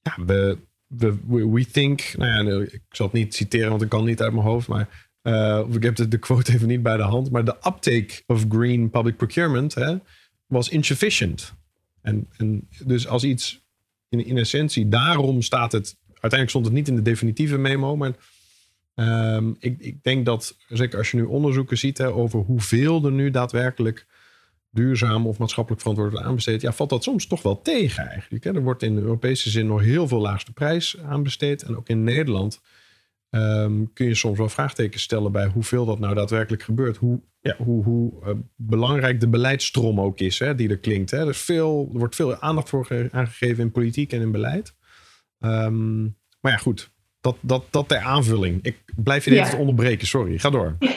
Ja, 0.00 0.24
we, 0.24 0.58
we, 0.86 1.48
we, 1.48 1.66
think, 1.66 2.14
nou 2.16 2.48
ja, 2.48 2.64
ik 2.72 2.82
zal 2.88 3.06
het 3.06 3.14
niet 3.14 3.34
citeren, 3.34 3.70
want 3.70 3.82
ik 3.82 3.88
kan 3.88 4.04
niet 4.04 4.22
uit 4.22 4.32
mijn 4.32 4.44
hoofd, 4.44 4.68
maar 4.68 5.10
uh, 5.22 5.64
ik 5.70 5.82
heb 5.82 5.96
de, 5.96 6.08
de, 6.08 6.18
quote 6.18 6.52
even 6.52 6.68
niet 6.68 6.82
bij 6.82 6.96
de 6.96 7.02
hand, 7.02 7.30
maar 7.30 7.44
de 7.44 7.56
uptake 7.56 8.22
of 8.26 8.44
green 8.48 8.90
public 8.90 9.16
procurement 9.16 9.74
hè, 9.74 9.96
was 10.46 10.68
insufficient. 10.68 11.54
En, 12.00 12.28
en 12.36 12.68
dus 12.84 13.06
als 13.06 13.24
iets 13.24 13.64
in, 14.08 14.26
in 14.26 14.38
essentie, 14.38 14.88
daarom 14.88 15.42
staat 15.42 15.72
het, 15.72 15.96
uiteindelijk 16.24 16.50
stond 16.50 16.64
het 16.64 16.74
niet 16.74 16.88
in 16.88 16.96
de 16.96 17.10
definitieve 17.10 17.58
memo, 17.58 17.96
maar 17.96 18.12
um, 18.94 19.56
ik, 19.58 19.80
ik 19.80 20.02
denk 20.02 20.26
dat, 20.26 20.56
zeker 20.68 20.98
als 20.98 21.10
je 21.10 21.16
nu 21.16 21.22
onderzoeken 21.22 21.78
ziet 21.78 22.02
over 22.02 22.40
hoeveel 22.40 23.04
er 23.04 23.12
nu 23.12 23.30
daadwerkelijk 23.30 24.06
duurzaam 24.70 25.26
of 25.26 25.38
maatschappelijk 25.38 25.82
verantwoord 25.82 26.12
wordt 26.12 26.26
aanbesteed, 26.26 26.60
ja, 26.60 26.72
valt 26.72 26.90
dat 26.90 27.02
soms 27.02 27.26
toch 27.26 27.42
wel 27.42 27.62
tegen 27.62 28.08
eigenlijk. 28.08 28.44
Hè? 28.44 28.54
Er 28.54 28.62
wordt 28.62 28.82
in 28.82 28.94
de 28.94 29.00
Europese 29.00 29.50
zin 29.50 29.66
nog 29.66 29.80
heel 29.80 30.08
veel 30.08 30.20
laagste 30.20 30.52
prijs 30.52 30.98
aanbesteed. 30.98 31.62
En 31.62 31.76
ook 31.76 31.88
in 31.88 32.04
Nederland 32.04 32.60
um, 33.30 33.92
kun 33.92 34.06
je 34.06 34.14
soms 34.14 34.38
wel 34.38 34.48
vraagtekens 34.48 35.02
stellen 35.02 35.32
bij 35.32 35.46
hoeveel 35.46 35.84
dat 35.84 35.98
nou 35.98 36.14
daadwerkelijk 36.14 36.62
gebeurt. 36.62 36.96
Hoe, 36.96 37.20
ja, 37.40 37.56
hoe, 37.56 37.84
hoe 37.84 38.12
uh, 38.24 38.30
belangrijk 38.56 39.20
de 39.20 39.28
beleidsstroom 39.28 40.00
ook 40.00 40.18
is 40.18 40.38
hè, 40.38 40.54
die 40.54 40.68
er 40.68 40.78
klinkt. 40.78 41.10
Hè? 41.10 41.26
Er, 41.26 41.34
veel, 41.34 41.90
er 41.92 41.98
wordt 41.98 42.14
veel 42.14 42.36
aandacht 42.36 42.68
voor 42.68 43.08
aangegeven 43.10 43.64
in 43.64 43.70
politiek 43.70 44.12
en 44.12 44.20
in 44.20 44.32
beleid. 44.32 44.74
Um, 45.40 46.16
maar 46.40 46.52
ja, 46.52 46.58
goed. 46.58 46.92
Dat, 47.20 47.36
dat, 47.40 47.64
dat 47.70 47.88
ter 47.88 47.98
aanvulling. 47.98 48.58
Ik 48.62 48.78
blijf 48.96 49.24
je 49.24 49.34
ja. 49.34 49.44
even 49.44 49.58
onderbreken, 49.58 50.06
sorry. 50.06 50.38
Ga 50.38 50.50
door. 50.50 50.76
Uh, 50.80 50.94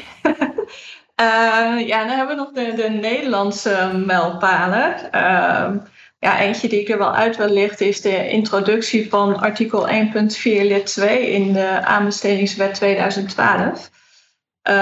ja, 1.92 2.06
dan 2.06 2.18
hebben 2.18 2.36
we 2.36 2.42
nog 2.42 2.52
de, 2.52 2.74
de 2.76 2.90
Nederlandse 2.90 4.04
mijlpalen. 4.06 4.96
Uh, 5.16 5.84
ja, 6.20 6.40
eentje 6.40 6.68
die 6.68 6.82
ik 6.82 6.90
er 6.90 6.98
wel 6.98 7.16
uit 7.16 7.38
wil 7.38 7.50
lichten 7.50 7.88
is 7.88 8.02
de 8.02 8.30
introductie 8.30 9.10
van 9.10 9.40
artikel 9.40 9.88
1.4 9.88 9.92
lid 10.44 10.86
2 10.86 11.32
in 11.32 11.54
de 11.54 11.86
aanbestedingswet 11.86 12.74
2012. 12.74 13.90
Uh, 14.70 14.74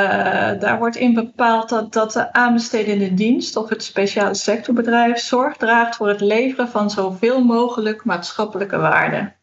daar 0.60 0.78
wordt 0.78 0.96
in 0.96 1.14
bepaald 1.14 1.70
dat, 1.70 1.94
dat 1.94 2.12
de 2.12 2.34
aanbestedende 2.34 3.14
dienst 3.14 3.56
of 3.56 3.70
het 3.70 3.84
speciale 3.84 4.34
sectorbedrijf 4.34 5.18
zorg 5.18 5.58
draagt 5.58 5.96
voor 5.96 6.08
het 6.08 6.22
leveren 6.22 6.70
van 6.70 6.90
zoveel 6.90 7.44
mogelijk 7.44 8.06
maatschappelijke 8.06 8.78
waarde. 8.78 9.34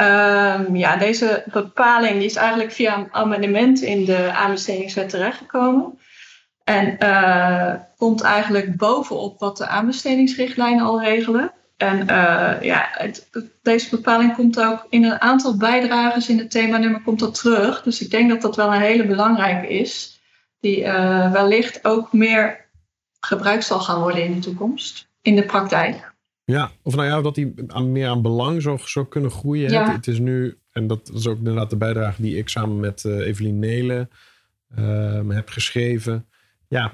Um, 0.00 0.76
ja, 0.76 0.96
deze 0.96 1.44
bepaling 1.52 2.16
die 2.16 2.24
is 2.24 2.36
eigenlijk 2.36 2.72
via 2.72 2.98
een 2.98 3.08
amendement 3.10 3.80
in 3.80 4.04
de 4.04 4.32
aanbestedingswet 4.32 5.08
terechtgekomen. 5.08 5.98
En 6.64 6.96
uh, 6.98 7.74
komt 7.96 8.20
eigenlijk 8.20 8.76
bovenop 8.76 9.40
wat 9.40 9.56
de 9.56 9.66
aanbestedingsrichtlijnen 9.66 10.84
al 10.84 11.02
regelen. 11.02 11.52
En 11.76 12.00
uh, 12.00 12.62
ja, 12.62 12.88
het, 12.90 13.28
deze 13.62 13.90
bepaling 13.90 14.34
komt 14.34 14.60
ook 14.60 14.86
in 14.88 15.04
een 15.04 15.20
aantal 15.20 15.56
bijdrages 15.56 16.28
in 16.28 16.38
het 16.38 16.50
themanummer 16.50 17.00
komt 17.02 17.20
dat 17.20 17.34
terug. 17.34 17.82
Dus 17.82 18.00
ik 18.00 18.10
denk 18.10 18.30
dat 18.30 18.42
dat 18.42 18.56
wel 18.56 18.74
een 18.74 18.80
hele 18.80 19.06
belangrijke 19.06 19.68
is. 19.68 20.20
Die 20.60 20.80
uh, 20.80 21.32
wellicht 21.32 21.84
ook 21.84 22.12
meer 22.12 22.68
gebruikt 23.20 23.64
zal 23.64 23.80
gaan 23.80 24.00
worden 24.00 24.24
in 24.24 24.34
de 24.34 24.40
toekomst. 24.40 25.08
In 25.22 25.36
de 25.36 25.44
praktijk. 25.44 26.14
Ja, 26.46 26.70
of 26.82 26.94
nou 26.94 27.06
ja, 27.08 27.20
dat 27.20 27.34
die 27.34 27.54
meer 27.82 28.08
aan 28.08 28.22
belang 28.22 28.62
zou, 28.62 28.78
zou 28.84 29.06
kunnen 29.06 29.30
groeien. 29.30 29.70
Ja. 29.70 29.92
Het, 29.92 30.06
is 30.06 30.18
nu, 30.18 30.58
en 30.70 30.86
dat 30.86 31.10
is 31.14 31.26
ook 31.26 31.38
inderdaad 31.38 31.70
de 31.70 31.76
bijdrage 31.76 32.22
die 32.22 32.36
ik 32.36 32.48
samen 32.48 32.80
met 32.80 33.04
uh, 33.04 33.26
Evelien 33.26 33.58
Nelen 33.58 34.10
uh, 34.78 35.28
heb 35.28 35.48
geschreven. 35.48 36.26
Ja, 36.68 36.92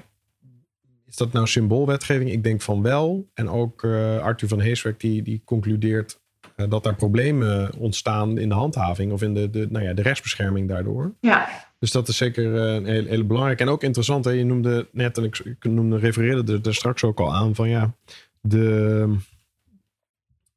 is 1.07 1.15
dat 1.15 1.31
nou 1.31 1.47
symboolwetgeving? 1.47 2.31
Ik 2.31 2.43
denk 2.43 2.61
van 2.61 2.81
wel. 2.81 3.29
En 3.33 3.49
ook 3.49 3.83
uh, 3.83 4.17
Arthur 4.17 4.47
van 4.47 4.59
Heeswerk 4.59 4.99
die, 4.99 5.21
die 5.21 5.41
concludeert 5.45 6.21
uh, 6.57 6.69
dat 6.69 6.83
daar 6.83 6.95
problemen 6.95 7.73
ontstaan 7.77 8.37
in 8.37 8.49
de 8.49 8.55
handhaving 8.55 9.11
of 9.11 9.21
in 9.21 9.33
de, 9.33 9.49
de, 9.49 9.67
nou 9.69 9.85
ja, 9.85 9.93
de 9.93 10.01
rechtsbescherming 10.01 10.67
daardoor. 10.67 11.13
Ja. 11.19 11.49
Dus 11.79 11.91
dat 11.91 12.07
is 12.07 12.17
zeker 12.17 12.45
een 12.45 12.85
hele, 12.85 13.09
hele 13.09 13.23
belangrijke. 13.23 13.63
En 13.63 13.69
ook 13.69 13.83
interessant, 13.83 14.25
hè? 14.25 14.31
je 14.31 14.45
noemde 14.45 14.87
net, 14.91 15.17
en 15.17 15.23
ik, 15.23 15.39
ik 15.39 15.63
noemde, 15.63 15.97
refereerde 15.97 16.53
er, 16.53 16.67
er 16.67 16.75
straks 16.75 17.03
ook 17.03 17.19
al 17.19 17.33
aan 17.33 17.55
van 17.55 17.69
ja, 17.69 17.95
de 18.41 19.17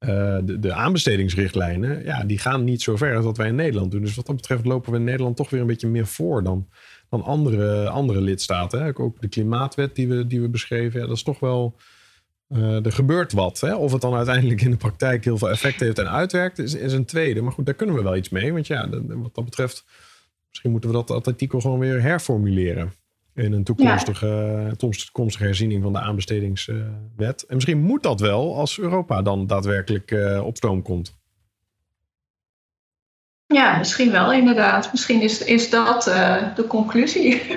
uh, 0.07 0.39
de, 0.45 0.59
de, 0.59 0.73
aanbestedingsrichtlijnen, 0.73 2.05
ja, 2.05 2.25
die 2.25 2.39
gaan 2.39 2.65
niet 2.65 2.83
zo 2.83 2.97
ver 2.97 3.17
als 3.17 3.25
dat 3.25 3.37
wij 3.37 3.49
in 3.49 3.55
Nederland 3.55 3.91
doen. 3.91 4.01
Dus 4.01 4.15
wat 4.15 4.27
dat 4.27 4.37
betreft 4.37 4.65
lopen 4.65 4.93
we 4.93 4.99
in 4.99 5.05
Nederland 5.05 5.37
toch 5.37 5.51
weer 5.51 5.61
een 5.61 5.67
beetje 5.67 5.89
meer 5.89 6.07
voor 6.07 6.43
dan, 6.43 6.69
dan 7.11 7.23
andere, 7.23 7.89
andere 7.89 8.21
lidstaten. 8.21 8.83
Hè. 8.83 8.99
Ook 8.99 9.21
de 9.21 9.29
klimaatwet 9.29 9.95
die 9.95 10.09
we, 10.09 10.27
die 10.27 10.41
we 10.41 10.49
beschreven, 10.49 11.01
dat 11.01 11.17
is 11.17 11.23
toch 11.23 11.41
wel. 11.41 11.77
Uh, 12.49 12.85
er 12.85 12.93
gebeurt 12.93 13.33
wat. 13.33 13.61
Hè. 13.61 13.75
Of 13.75 13.93
het 13.93 14.01
dan 14.01 14.15
uiteindelijk 14.15 14.61
in 14.61 14.71
de 14.71 14.77
praktijk 14.77 15.25
heel 15.25 15.39
veel 15.39 15.51
effect 15.51 15.81
heeft 15.81 15.99
en 15.99 16.11
uitwerkt, 16.11 16.59
is, 16.59 16.75
is 16.75 16.93
een 16.93 17.05
tweede. 17.05 17.43
Maar 17.43 17.53
goed, 17.53 17.67
daar 17.67 17.75
kunnen 17.75 17.95
we 17.95 18.03
wel 18.03 18.17
iets 18.17 18.29
mee. 18.29 18.53
Want 18.53 18.67
ja, 18.67 18.89
wat 19.07 19.35
dat 19.35 19.45
betreft, 19.45 19.85
misschien 20.49 20.71
moeten 20.71 20.91
we 20.91 21.05
dat 21.05 21.27
artikel 21.27 21.61
gewoon 21.61 21.79
weer 21.79 22.03
herformuleren 22.03 22.93
in 23.37 23.53
een 23.53 23.65
toekomstige, 23.65 24.27
ja. 24.69 24.91
toekomstige 25.05 25.45
herziening 25.45 25.83
van 25.83 25.93
de 25.93 26.01
aanbestedingswet. 26.01 27.45
En 27.49 27.55
misschien 27.55 27.83
moet 27.83 28.03
dat 28.03 28.21
wel 28.21 28.57
als 28.57 28.79
Europa 28.79 29.23
dan 29.23 29.47
daadwerkelijk 29.47 30.11
uh, 30.11 30.45
op 30.45 30.57
stoom 30.57 30.83
komt. 30.83 31.17
Ja, 33.47 33.79
misschien 33.79 34.11
wel 34.11 34.33
inderdaad. 34.33 34.93
Misschien 34.93 35.23
is, 35.23 35.45
is 35.45 35.71
dat 35.71 36.09
uh, 36.09 36.55
de 36.55 36.67
conclusie. 36.67 37.43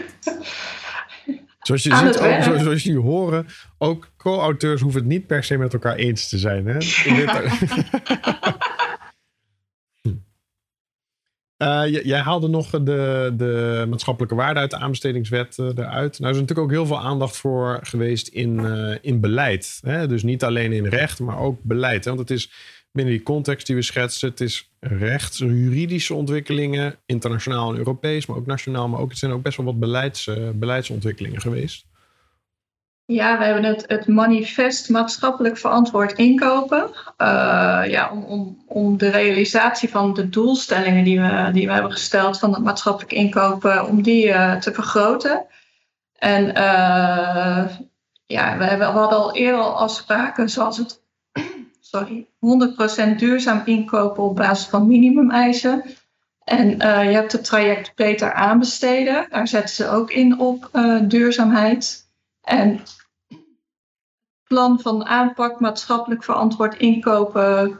Zoals 1.60 1.84
je, 1.84 1.96
ziet, 1.96 2.20
ook, 2.20 2.60
zoals 2.62 2.84
jullie 2.84 3.02
horen, 3.02 3.48
ook 3.78 4.12
co-auteurs 4.18 4.82
hoeven 4.82 5.00
het 5.00 5.10
niet 5.10 5.28
per 5.28 5.44
se 5.44 5.58
met 5.58 5.74
elkaar 5.74 5.96
eens 5.96 6.30
te 6.30 6.38
zijn. 6.38 6.66
Hè? 6.68 6.78
Uh, 11.64 12.04
jij 12.04 12.20
haalde 12.20 12.48
nog 12.48 12.70
de, 12.70 13.34
de 13.38 13.86
maatschappelijke 13.90 14.36
waarde 14.36 14.60
uit 14.60 14.72
de 14.72 14.78
aanbestedingswet 14.78 15.58
uh, 15.58 15.66
eruit. 15.66 16.20
Nou, 16.20 16.32
er 16.34 16.40
is 16.40 16.42
natuurlijk 16.42 16.60
ook 16.60 16.72
heel 16.72 16.86
veel 16.86 17.00
aandacht 17.00 17.38
voor 17.38 17.80
geweest 17.82 18.28
in, 18.28 18.60
uh, 18.60 18.96
in 19.02 19.20
beleid. 19.20 19.80
Hè? 19.86 20.08
Dus 20.08 20.24
niet 20.24 20.44
alleen 20.44 20.72
in 20.72 20.86
recht, 20.86 21.20
maar 21.20 21.40
ook 21.40 21.60
beleid. 21.64 22.04
Hè? 22.06 22.16
Want 22.16 22.30
het 22.30 22.38
is 22.38 22.52
binnen 22.92 23.14
die 23.14 23.24
context 23.24 23.68
die 23.68 23.76
we 23.76 23.82
schetsen, 23.82 24.30
het 24.30 24.42
is 24.42 24.72
rechts, 24.80 25.38
juridische 25.38 26.14
ontwikkelingen, 26.14 26.96
internationaal 27.06 27.72
en 27.72 27.78
Europees, 27.78 28.26
maar 28.26 28.38
ook 28.38 28.46
nationaal. 28.46 28.88
Maar 28.88 29.00
ook, 29.00 29.10
het 29.10 29.18
zijn 29.18 29.32
ook 29.32 29.44
best 29.44 29.58
wel 29.58 29.66
wat 29.66 29.80
beleids, 29.80 30.30
beleidsontwikkelingen 30.54 31.42
geweest. 31.42 31.86
Ja, 33.12 33.38
we 33.38 33.44
hebben 33.44 33.64
het, 33.64 33.84
het 33.88 34.08
manifest 34.08 34.90
maatschappelijk 34.90 35.58
verantwoord 35.58 36.14
inkopen. 36.14 36.90
Uh, 37.18 37.82
ja, 37.88 38.10
om, 38.12 38.24
om, 38.24 38.64
om 38.68 38.98
de 38.98 39.10
realisatie 39.10 39.90
van 39.90 40.14
de 40.14 40.30
doelstellingen 40.30 41.04
die 41.04 41.22
we, 41.22 41.50
die 41.54 41.68
we 41.68 41.74
hebben 41.74 41.92
gesteld 41.92 42.40
van 42.40 42.54
het 42.54 42.64
maatschappelijk 42.64 43.14
inkopen, 43.14 43.88
om 43.88 44.02
die 44.02 44.28
uh, 44.28 44.56
te 44.56 44.74
vergroten. 44.74 45.46
En 46.16 46.46
uh, 46.46 47.66
ja, 48.26 48.58
we, 48.58 48.64
hebben, 48.64 48.94
we 48.94 49.00
hadden 49.00 49.20
al 49.20 49.36
eerder 49.36 49.62
al 49.62 49.78
afspraken 49.78 50.50
zoals 50.50 50.78
het 50.78 51.02
sorry, 51.80 52.28
100% 53.14 53.16
duurzaam 53.16 53.62
inkopen 53.66 54.24
op 54.24 54.36
basis 54.36 54.68
van 54.68 54.88
minimumeisen. 54.88 55.84
En 56.44 56.70
je 56.78 57.16
hebt 57.16 57.32
het 57.32 57.44
traject 57.44 57.96
beter 57.96 58.34
aanbesteden. 58.34 59.28
Daar 59.30 59.48
zetten 59.48 59.76
ze 59.76 59.90
ook 59.90 60.12
in 60.12 60.40
op 60.40 60.70
duurzaamheid. 61.08 62.08
En 62.42 62.80
plan 64.50 64.80
van 64.80 65.06
aanpak 65.06 65.60
maatschappelijk 65.60 66.24
verantwoord 66.24 66.78
inkopen 66.78 67.80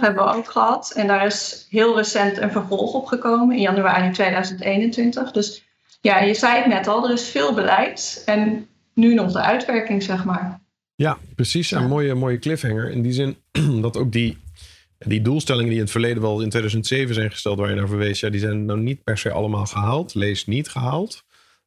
hebben 0.00 0.24
we 0.24 0.32
ook 0.34 0.50
gehad. 0.50 0.92
En 0.94 1.06
daar 1.06 1.26
is 1.26 1.66
heel 1.70 1.96
recent 1.96 2.38
een 2.38 2.50
vervolg 2.50 2.92
op 2.92 3.06
gekomen 3.06 3.56
in 3.56 3.62
januari 3.62 4.10
2021. 4.10 5.32
Dus 5.32 5.64
ja, 6.00 6.20
je 6.20 6.34
zei 6.34 6.56
het 6.56 6.66
net 6.66 6.86
al, 6.86 7.04
er 7.04 7.12
is 7.12 7.28
veel 7.28 7.54
beleid 7.54 8.22
en 8.26 8.66
nu 8.94 9.14
nog 9.14 9.32
de 9.32 9.40
uitwerking, 9.40 10.02
zeg 10.02 10.24
maar. 10.24 10.60
Ja, 10.94 11.18
precies. 11.34 11.70
Een 11.70 11.88
mooie, 11.88 12.14
mooie 12.14 12.38
cliffhanger. 12.38 12.90
In 12.90 13.02
die 13.02 13.12
zin 13.12 13.36
dat 13.86 13.96
ook 13.96 14.12
die, 14.12 14.38
die 14.98 15.22
doelstellingen 15.22 15.68
die 15.68 15.78
in 15.78 15.84
het 15.84 15.92
verleden 15.92 16.22
wel 16.22 16.40
in 16.40 16.48
2007 16.48 17.14
zijn 17.14 17.30
gesteld, 17.30 17.58
waar 17.58 17.68
je 17.68 17.74
naar 17.74 17.88
verwees, 17.88 18.20
ja, 18.20 18.30
die 18.30 18.40
zijn 18.40 18.64
nou 18.64 18.80
niet 18.80 19.04
per 19.04 19.18
se 19.18 19.30
allemaal 19.30 19.66
gehaald. 19.66 20.14
Lees 20.14 20.46
niet 20.46 20.68
gehaald. 20.68 21.24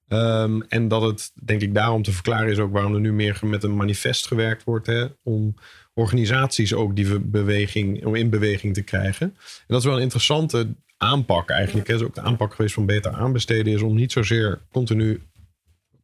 Um, 0.09 0.63
en 0.63 0.87
dat 0.87 1.01
het, 1.01 1.31
denk 1.43 1.61
ik, 1.61 1.73
daarom 1.73 2.03
te 2.03 2.11
verklaren 2.11 2.51
is 2.51 2.59
ook 2.59 2.71
waarom 2.71 2.93
er 2.93 2.99
nu 2.99 3.13
meer 3.13 3.39
met 3.41 3.63
een 3.63 3.75
manifest 3.75 4.27
gewerkt 4.27 4.63
wordt. 4.63 4.87
Hè, 4.87 5.05
om 5.23 5.55
organisaties 5.93 6.73
ook 6.73 6.95
die 6.95 7.19
beweging, 7.19 8.05
om 8.05 8.15
in 8.15 8.29
beweging 8.29 8.73
te 8.73 8.81
krijgen. 8.81 9.27
En 9.27 9.65
dat 9.67 9.79
is 9.79 9.85
wel 9.85 9.95
een 9.95 10.01
interessante 10.01 10.67
aanpak 10.97 11.49
eigenlijk. 11.49 11.87
Hè. 11.87 11.93
is 11.93 12.01
ook 12.01 12.15
de 12.15 12.21
aanpak 12.21 12.53
geweest 12.53 12.73
van 12.73 12.85
beter 12.85 13.11
aanbesteden. 13.11 13.73
Is 13.73 13.81
om 13.81 13.95
niet 13.95 14.11
zozeer 14.11 14.59
continu, 14.71 15.21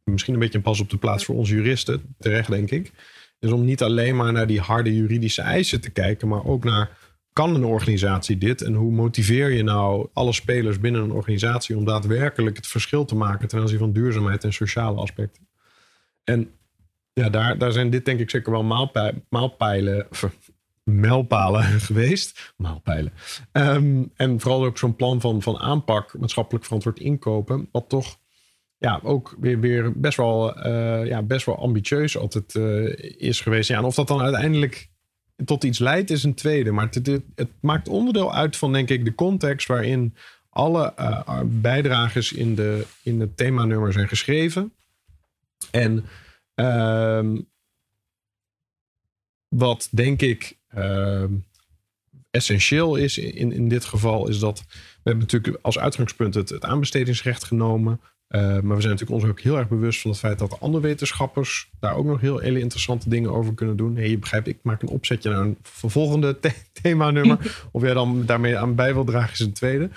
misschien 0.04 0.34
een 0.34 0.40
beetje 0.40 0.58
een 0.58 0.64
pas 0.64 0.80
op 0.80 0.90
de 0.90 0.96
plaats 0.96 1.24
voor 1.24 1.36
onze 1.36 1.54
juristen, 1.54 2.14
terecht 2.18 2.50
denk 2.50 2.70
ik. 2.70 2.92
Is 3.38 3.50
om 3.50 3.64
niet 3.64 3.82
alleen 3.82 4.16
maar 4.16 4.32
naar 4.32 4.46
die 4.46 4.60
harde 4.60 4.94
juridische 4.94 5.42
eisen 5.42 5.80
te 5.80 5.90
kijken, 5.90 6.28
maar 6.28 6.44
ook 6.44 6.64
naar 6.64 6.98
kan 7.36 7.54
een 7.54 7.64
organisatie 7.64 8.38
dit? 8.38 8.62
En 8.62 8.74
hoe 8.74 8.92
motiveer 8.92 9.50
je 9.50 9.62
nou 9.62 10.08
alle 10.12 10.32
spelers 10.32 10.80
binnen 10.80 11.02
een 11.02 11.12
organisatie 11.12 11.76
om 11.76 11.84
daadwerkelijk 11.84 12.56
het 12.56 12.66
verschil 12.66 13.04
te 13.04 13.14
maken 13.14 13.48
ten 13.48 13.60
aanzien 13.60 13.78
van 13.78 13.92
duurzaamheid 13.92 14.44
en 14.44 14.52
sociale 14.52 15.00
aspecten? 15.00 15.48
En 16.24 16.50
ja, 17.12 17.28
daar, 17.28 17.58
daar 17.58 17.72
zijn 17.72 17.90
dit 17.90 18.04
denk 18.04 18.20
ik 18.20 18.30
zeker 18.30 18.52
wel 18.52 18.64
maalpijlen, 19.28 20.06
of, 20.10 20.28
mijlpalen 20.82 21.62
geweest. 21.88 22.54
Maalpijlen. 22.56 23.12
Ehm, 23.52 24.04
en 24.16 24.40
vooral 24.40 24.64
ook 24.64 24.78
zo'n 24.78 24.96
plan 24.96 25.20
van, 25.20 25.42
van 25.42 25.58
aanpak, 25.58 26.18
maatschappelijk 26.18 26.64
verantwoord 26.64 26.98
inkopen, 26.98 27.68
wat 27.72 27.88
toch 27.88 28.18
ja, 28.78 29.00
ook 29.02 29.36
weer, 29.40 29.60
weer 29.60 30.00
best, 30.00 30.16
wel, 30.16 30.66
uh, 30.66 31.06
ja, 31.06 31.22
best 31.22 31.46
wel 31.46 31.58
ambitieus 31.58 32.18
altijd 32.18 32.54
uh, 32.54 32.94
is 33.16 33.40
geweest. 33.40 33.68
Ja, 33.68 33.78
en 33.78 33.84
of 33.84 33.94
dat 33.94 34.08
dan 34.08 34.22
uiteindelijk 34.22 34.88
tot 35.44 35.64
iets 35.64 35.78
leidt, 35.78 36.10
is 36.10 36.22
een 36.22 36.34
tweede. 36.34 36.72
Maar 36.72 36.88
het, 36.90 37.06
het, 37.34 37.50
maakt 37.60 37.88
onderdeel 37.88 38.34
uit 38.34 38.56
van, 38.56 38.72
denk 38.72 38.88
ik, 38.88 39.04
de 39.04 39.14
context 39.14 39.68
waarin 39.68 40.14
alle 40.50 40.94
uh, 40.98 41.40
bijdragers 41.44 42.32
in, 42.32 42.54
de, 42.54 42.86
in 43.02 43.20
het 43.20 43.36
themanummer 43.36 43.92
zijn 43.92 44.08
geschreven. 44.08 44.72
En 45.70 46.04
uh, 46.54 47.32
wat 49.48 49.88
denk 49.90 50.22
ik 50.22 50.58
uh, 50.74 51.24
essentieel 52.30 52.96
is 52.96 53.18
in, 53.18 53.52
in 53.52 53.68
dit 53.68 53.84
geval, 53.84 54.28
is 54.28 54.38
dat 54.38 54.64
we 54.68 55.12
hebben 55.12 55.22
natuurlijk 55.22 55.58
als 55.62 55.78
uitgangspunt 55.78 56.34
het, 56.34 56.48
het 56.48 56.64
aanbestedingsrecht 56.64 57.44
genomen. 57.44 58.00
Uh, 58.28 58.40
maar 58.42 58.76
we 58.76 58.82
zijn 58.82 58.92
natuurlijk 58.92 59.10
ons 59.10 59.24
ook 59.24 59.40
heel 59.40 59.56
erg 59.56 59.68
bewust 59.68 60.00
van 60.00 60.10
het 60.10 60.20
feit 60.20 60.38
dat 60.38 60.60
andere 60.60 60.82
wetenschappers 60.82 61.70
daar 61.80 61.96
ook 61.96 62.04
nog 62.04 62.20
heel 62.20 62.38
hele 62.38 62.60
interessante 62.60 63.08
dingen 63.08 63.30
over 63.30 63.54
kunnen 63.54 63.76
doen. 63.76 63.96
Hey, 63.96 64.10
je 64.10 64.18
begrijpt, 64.18 64.46
ik 64.46 64.58
maak 64.62 64.82
een 64.82 64.88
opzetje 64.88 65.30
naar 65.30 65.40
een 65.40 65.56
volgende 65.62 66.38
the 66.38 66.52
themanummer. 66.82 67.38
of 67.72 67.82
jij 67.82 67.94
dan 67.94 68.26
daarmee 68.26 68.58
aan 68.58 68.74
bij 68.74 68.94
wil 68.94 69.04
dragen 69.04 69.32
is 69.32 69.40
een 69.40 69.52
tweede. 69.52 69.90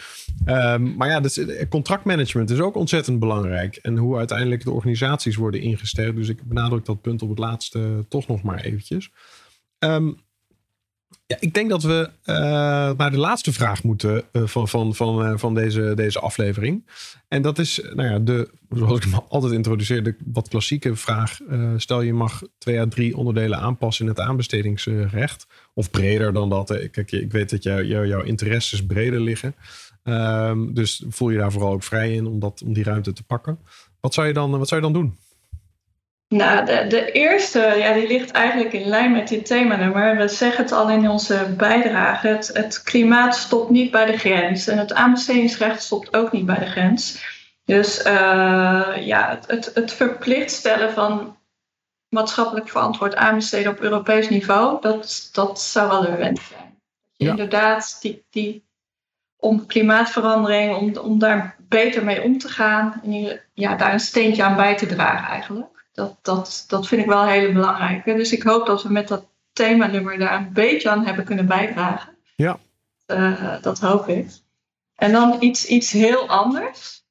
Um, 0.45 0.95
maar 0.95 1.07
ja, 1.07 1.19
dus, 1.19 1.37
eh, 1.37 1.69
contractmanagement 1.69 2.49
is 2.49 2.59
ook 2.59 2.75
ontzettend 2.75 3.19
belangrijk. 3.19 3.75
En 3.75 3.97
hoe 3.97 4.17
uiteindelijk 4.17 4.63
de 4.63 4.71
organisaties 4.71 5.35
worden 5.35 5.61
ingesteld. 5.61 6.15
Dus 6.15 6.29
ik 6.29 6.43
benadruk 6.43 6.85
dat 6.85 7.01
punt 7.01 7.21
op 7.21 7.29
het 7.29 7.39
laatste 7.39 8.05
toch 8.09 8.27
nog 8.27 8.43
maar 8.43 8.59
eventjes. 8.59 9.11
Um, 9.79 10.17
ja, 11.25 11.37
ik 11.39 11.53
denk 11.53 11.69
dat 11.69 11.83
we 11.83 12.09
uh, 12.25 12.35
naar 12.97 13.11
de 13.11 13.17
laatste 13.17 13.53
vraag 13.53 13.83
moeten 13.83 14.23
uh, 14.33 14.47
van, 14.47 14.67
van, 14.67 14.95
van, 14.95 15.25
uh, 15.25 15.37
van 15.37 15.53
deze, 15.53 15.93
deze 15.95 16.19
aflevering. 16.19 16.89
En 17.27 17.41
dat 17.41 17.59
is, 17.59 17.81
nou 17.93 18.09
ja, 18.09 18.19
de, 18.19 18.49
zoals 18.69 18.99
ik 18.99 19.13
altijd 19.29 19.53
introduceer, 19.53 20.03
de 20.03 20.15
wat 20.25 20.47
klassieke 20.47 20.95
vraag. 20.95 21.39
stel 21.77 22.01
je 22.01 22.13
mag 22.13 22.41
twee 22.57 22.79
à 22.79 22.87
drie 22.87 23.17
onderdelen 23.17 23.59
aanpassen 23.59 24.05
in 24.05 24.11
het 24.11 24.19
aanbestedingsrecht. 24.19 25.47
Of 25.73 25.91
breder 25.91 26.33
dan 26.33 26.49
dat. 26.49 26.89
Kijk, 26.91 27.11
ik 27.11 27.31
weet 27.31 27.49
dat 27.49 27.63
jou, 27.63 27.83
jou, 27.83 28.07
jouw 28.07 28.21
interesses 28.21 28.85
breder 28.85 29.19
liggen. 29.19 29.55
Um, 30.03 30.73
dus 30.73 31.03
voel 31.09 31.29
je 31.29 31.37
daar 31.37 31.51
vooral 31.51 31.71
ook 31.71 31.83
vrij 31.83 32.13
in 32.13 32.25
om, 32.25 32.39
dat, 32.39 32.61
om 32.65 32.73
die 32.73 32.83
ruimte 32.83 33.13
te 33.13 33.23
pakken. 33.23 33.59
Wat 33.99 34.13
zou 34.13 34.27
je 34.27 34.33
dan, 34.33 34.57
wat 34.57 34.67
zou 34.67 34.81
je 34.81 34.91
dan 34.91 35.01
doen? 35.01 35.17
Nou, 36.29 36.65
de, 36.65 36.85
de 36.87 37.11
eerste, 37.11 37.59
ja, 37.59 37.93
die 37.93 38.07
ligt 38.07 38.31
eigenlijk 38.31 38.73
in 38.73 38.87
lijn 38.87 39.11
met 39.11 39.27
dit 39.27 39.45
thema. 39.45 40.15
We 40.15 40.27
zeggen 40.27 40.63
het 40.63 40.71
al 40.71 40.89
in 40.89 41.09
onze 41.09 41.53
bijdrage. 41.57 42.27
Het, 42.27 42.49
het 42.53 42.83
klimaat 42.83 43.35
stopt 43.35 43.69
niet 43.69 43.91
bij 43.91 44.05
de 44.05 44.17
grens. 44.17 44.67
En 44.67 44.77
het 44.77 44.93
aanbestedingsrecht 44.93 45.81
stopt 45.81 46.15
ook 46.15 46.31
niet 46.31 46.45
bij 46.45 46.59
de 46.59 46.65
grens. 46.65 47.25
Dus 47.65 48.05
uh, 48.05 48.93
ja, 48.99 49.29
het, 49.29 49.47
het, 49.47 49.71
het, 49.73 49.93
verplicht 49.93 50.51
stellen 50.51 50.93
van 50.93 51.37
maatschappelijk 52.09 52.69
verantwoord 52.69 53.15
aanbesteden 53.15 53.71
op 53.71 53.79
Europees 53.79 54.29
niveau, 54.29 54.81
dat, 54.81 55.29
dat 55.31 55.61
zou 55.61 55.89
wel 55.89 56.01
de 56.01 56.15
wens 56.15 56.47
zijn. 56.47 56.81
Ja. 57.13 57.29
Inderdaad, 57.29 57.97
die, 58.01 58.25
die, 58.29 58.65
om 59.37 59.65
klimaatverandering, 59.65 60.75
om, 60.75 60.97
om 60.97 61.19
daar 61.19 61.55
beter 61.59 62.03
mee 62.03 62.21
om 62.21 62.37
te 62.37 62.49
gaan, 62.49 63.01
en 63.03 63.41
ja, 63.53 63.75
daar 63.75 63.93
een 63.93 63.99
steentje 63.99 64.43
aan 64.43 64.55
bij 64.55 64.77
te 64.77 64.85
dragen 64.85 65.27
eigenlijk 65.27 65.78
dat, 65.99 66.17
dat, 66.21 66.65
dat 66.67 66.87
vind 66.87 67.01
ik 67.01 67.07
wel 67.07 67.21
een 67.21 67.29
hele 67.29 67.53
belangrijke. 67.53 68.13
Dus 68.13 68.31
ik 68.31 68.43
hoop 68.43 68.65
dat 68.65 68.83
we 68.83 68.91
met 68.91 69.07
dat 69.07 69.25
themanummer 69.53 70.17
daar 70.17 70.37
een 70.37 70.53
beetje 70.53 70.89
aan 70.89 71.05
hebben 71.05 71.25
kunnen 71.25 71.45
bijdragen. 71.45 72.17
Ja. 72.35 72.59
Uh, 73.07 73.61
dat 73.61 73.79
hoop 73.79 74.07
ik. 74.07 74.29
En 74.95 75.11
dan 75.11 75.37
iets, 75.39 75.65
iets 75.65 75.91
heel 75.91 76.27
anders. 76.27 77.03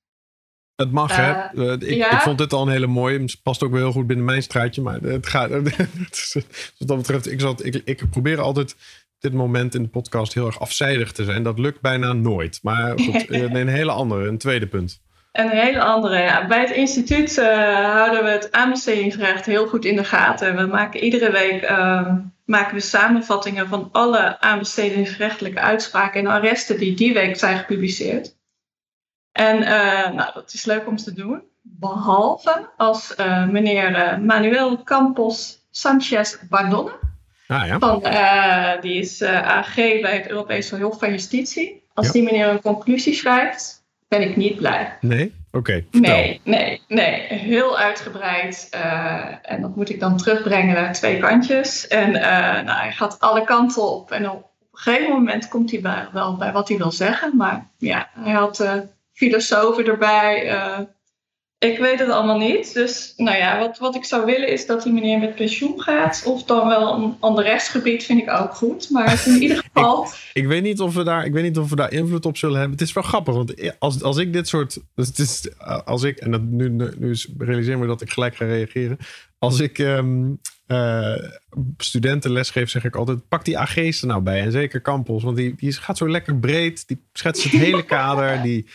Het 0.74 0.92
mag, 0.92 1.16
hè? 1.16 1.55
Uh, 1.55 1.72
ik, 1.72 1.83
ja. 1.83 2.12
ik, 2.12 2.20
vond 2.20 2.38
dit 2.38 2.53
al 2.53 2.62
een 2.62 2.72
hele 2.72 2.87
mooie. 2.87 3.20
Het 3.20 3.42
past 3.42 3.62
ook 3.62 3.70
wel 3.70 3.81
heel 3.81 3.92
goed 3.92 4.07
binnen 4.07 4.24
mijn 4.24 4.42
straatje. 4.42 4.83
Maar 4.83 5.01
het 5.01 5.27
gaat. 5.27 5.51
wat 6.79 6.88
dat 6.88 6.96
betreft, 6.96 7.31
ik, 7.31 7.40
zat, 7.40 7.64
ik, 7.64 7.74
ik 7.85 8.11
probeer 8.11 8.40
altijd 8.40 8.77
dit 9.18 9.33
moment 9.33 9.74
in 9.74 9.83
de 9.83 9.88
podcast 9.88 10.35
heel 10.35 10.46
erg 10.46 10.61
afzijdig 10.61 11.12
te 11.12 11.24
zijn. 11.24 11.42
Dat 11.42 11.59
lukt 11.59 11.81
bijna 11.81 12.12
nooit. 12.12 12.59
Maar 12.62 12.98
goed, 12.98 13.31
een 13.31 13.68
hele 13.68 13.92
andere, 13.92 14.29
een 14.29 14.38
tweede 14.38 14.66
punt. 14.66 15.01
Een 15.38 15.48
hele 15.48 15.83
andere. 15.83 16.46
Bij 16.48 16.61
het 16.61 16.70
instituut 16.70 17.37
uh, 17.37 17.46
houden 17.92 18.24
we 18.24 18.31
het 18.31 18.53
aanbestedingsrecht 18.53 19.46
heel 19.46 19.66
goed 19.66 19.85
in 19.85 19.96
de 19.96 20.05
gaten. 20.05 20.57
We 20.57 20.66
maken 20.66 21.05
iedere 21.05 21.31
week 21.31 21.70
uh, 21.70 22.12
maken 22.44 22.74
we 22.74 22.81
samenvattingen 22.81 23.68
van 23.68 23.88
alle 23.92 24.40
aanbestedingsrechtelijke 24.40 25.61
uitspraken 25.61 26.20
en 26.20 26.27
arresten 26.27 26.79
die 26.79 26.94
die 26.94 27.12
week 27.12 27.37
zijn 27.37 27.59
gepubliceerd. 27.59 28.37
En 29.33 29.62
uh, 29.62 30.11
nou, 30.11 30.31
dat 30.35 30.53
is 30.53 30.64
leuk 30.64 30.87
om 30.87 30.96
te 30.96 31.12
doen. 31.12 31.42
Behalve 31.62 32.68
als 32.77 33.14
meneer 33.51 34.18
Manuel 34.20 34.83
Campos 34.83 35.66
Sanchez 35.70 36.37
Bardone 36.48 36.92
Ah, 37.46 37.66
ja. 37.66 37.79
van, 37.79 38.01
die 38.81 38.98
is 38.98 39.22
AG 39.22 39.74
bij 39.74 40.16
het 40.16 40.29
Europese 40.29 40.77
Hof 40.77 40.98
van 40.98 41.11
Justitie. 41.11 41.83
Als 41.94 42.12
die 42.12 42.22
meneer 42.22 42.48
een 42.48 42.61
conclusie 42.61 43.14
schrijft, 43.14 43.77
ben 44.09 44.23
ik 44.23 44.37
niet 44.37 44.57
blij. 44.57 44.97
Nee? 45.01 45.35
Oké. 45.53 45.85
nee, 45.90 46.40
nee, 46.44 46.83
nee. 46.88 47.21
Heel 47.29 47.79
uitgebreid. 47.79 48.68
en 49.42 49.61
dat 49.61 49.77
moet 49.77 49.90
ik 49.90 50.01
dan 50.01 50.16
terugbrengen 50.16 50.75
naar 50.75 50.92
twee 50.92 51.18
kantjes. 51.18 51.87
En 51.87 52.12
nou, 52.12 52.79
hij 52.79 52.92
gaat 52.92 53.21
alle 53.21 53.44
kanten 53.44 53.83
op. 53.83 54.11
En 54.11 54.31
op 54.31 54.51
een 54.73 54.79
gegeven 54.79 55.12
moment 55.12 55.49
komt 55.49 55.71
hij 55.71 55.81
bij, 55.81 56.09
wel 56.12 56.37
bij 56.37 56.53
wat 56.53 56.68
hij 56.68 56.77
wil 56.77 56.92
zeggen. 56.92 57.37
Maar 57.37 57.71
ja, 57.79 58.09
hij 58.14 58.33
had 58.33 58.64
filosofen 59.12 59.87
erbij 59.87 60.47
ik 61.59 61.79
weet 61.79 61.99
het 61.99 62.09
allemaal 62.09 62.38
niet. 62.38 62.75
Dus 62.75 63.12
nou 63.16 63.37
ja, 63.37 63.59
wat, 63.59 63.79
wat 63.79 63.94
ik 63.94 64.05
zou 64.05 64.25
willen 64.25 64.49
is 64.49 64.66
dat 64.66 64.83
die 64.83 64.92
meneer 64.92 65.18
met 65.18 65.35
pensioen 65.35 65.81
gaat. 65.81 66.23
Of 66.27 66.44
dan 66.44 66.68
wel 66.68 66.94
een 66.94 67.16
ander 67.21 67.44
rechtsgebied 67.44 68.05
vind 68.05 68.21
ik 68.21 68.31
ook 68.31 68.55
goed. 68.55 68.90
Maar 68.90 69.23
in 69.27 69.42
ieder 69.42 69.57
geval. 69.57 70.05
ik, 70.05 70.11
ik, 70.33 70.47
weet 70.47 70.62
niet 70.62 70.81
of 70.81 70.94
we 70.94 71.05
daar, 71.05 71.25
ik 71.25 71.33
weet 71.33 71.42
niet 71.42 71.59
of 71.59 71.71
we 71.71 71.77
daar 71.77 71.92
invloed 71.92 72.27
op 72.27 72.37
zullen 72.37 72.59
hebben. 72.59 72.79
Het 72.79 72.87
is 72.87 72.92
wel 72.92 73.03
grappig, 73.03 73.35
want 73.35 73.79
als, 73.79 74.03
als 74.03 74.16
ik 74.16 74.33
dit 74.33 74.49
soort. 74.49 74.79
Dus 74.94 75.07
het 75.07 75.18
is, 75.18 75.49
als 75.85 76.03
ik, 76.03 76.18
en 76.18 76.31
dat, 76.31 76.42
nu, 76.42 76.68
nu 76.99 77.14
realiseer 77.38 77.79
me 77.79 77.87
dat 77.87 78.01
ik 78.01 78.11
gelijk 78.11 78.37
ga 78.37 78.44
reageren. 78.44 78.99
Als 79.38 79.61
ik 79.61 79.79
um, 79.79 80.40
uh, 80.66 81.14
studenten 81.77 82.33
lesgeef, 82.33 82.71
zeg 82.71 82.85
ik 82.85 82.97
altijd: 82.97 83.29
pak 83.29 83.44
die 83.44 83.59
AG's 83.59 84.01
er 84.01 84.07
nou 84.07 84.23
bij. 84.23 84.40
En 84.40 84.53
zeker 84.53 84.83
Campos, 84.83 85.23
want 85.23 85.37
die, 85.37 85.55
die 85.57 85.73
gaat 85.73 85.97
zo 85.97 86.09
lekker 86.09 86.37
breed. 86.37 86.88
Die 86.88 87.03
schetst 87.12 87.42
het 87.42 87.53
hele 87.53 87.85
kader. 87.97 88.42
Die 88.42 88.66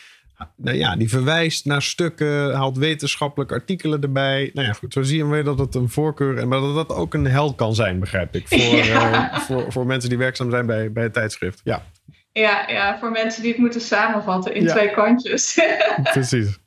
nou 0.56 0.78
ja, 0.78 0.96
die 0.96 1.10
verwijst 1.10 1.66
naar 1.66 1.82
stukken, 1.82 2.54
haalt 2.54 2.78
wetenschappelijke 2.78 3.54
artikelen 3.54 4.02
erbij. 4.02 4.52
Nou 4.54 4.68
ja, 4.68 4.74
goed, 4.74 4.94
zo 4.94 5.02
zie 5.02 5.18
je 5.18 5.28
weer 5.28 5.44
dat 5.44 5.60
het 5.60 5.76
een 5.76 5.90
voorkeur 5.90 6.38
en 6.38 6.48
maar 6.48 6.60
dat 6.60 6.76
dat 6.76 6.98
ook 6.98 7.14
een 7.14 7.28
held 7.28 7.56
kan 7.56 7.76
zijn, 7.76 8.00
begrijp 8.00 8.36
ik. 8.36 8.48
Voor, 8.48 8.80
eh, 8.80 9.40
voor, 9.40 9.72
voor 9.72 9.86
mensen 9.86 10.10
die 10.10 10.18
werkzaam 10.18 10.50
zijn 10.50 10.66
bij, 10.66 10.92
bij 10.92 11.04
het 11.04 11.14
tijdschrift. 11.14 11.62
Ja. 11.64 11.84
Ja, 12.32 12.64
ja, 12.68 12.98
voor 13.00 13.12
mensen 13.12 13.42
die 13.42 13.52
het 13.52 13.60
moeten 13.60 13.82
samenvatten 13.82 14.56
in 14.56 14.68
twee 14.68 14.92
kantjes. 14.92 15.60
Precies. 16.14 16.60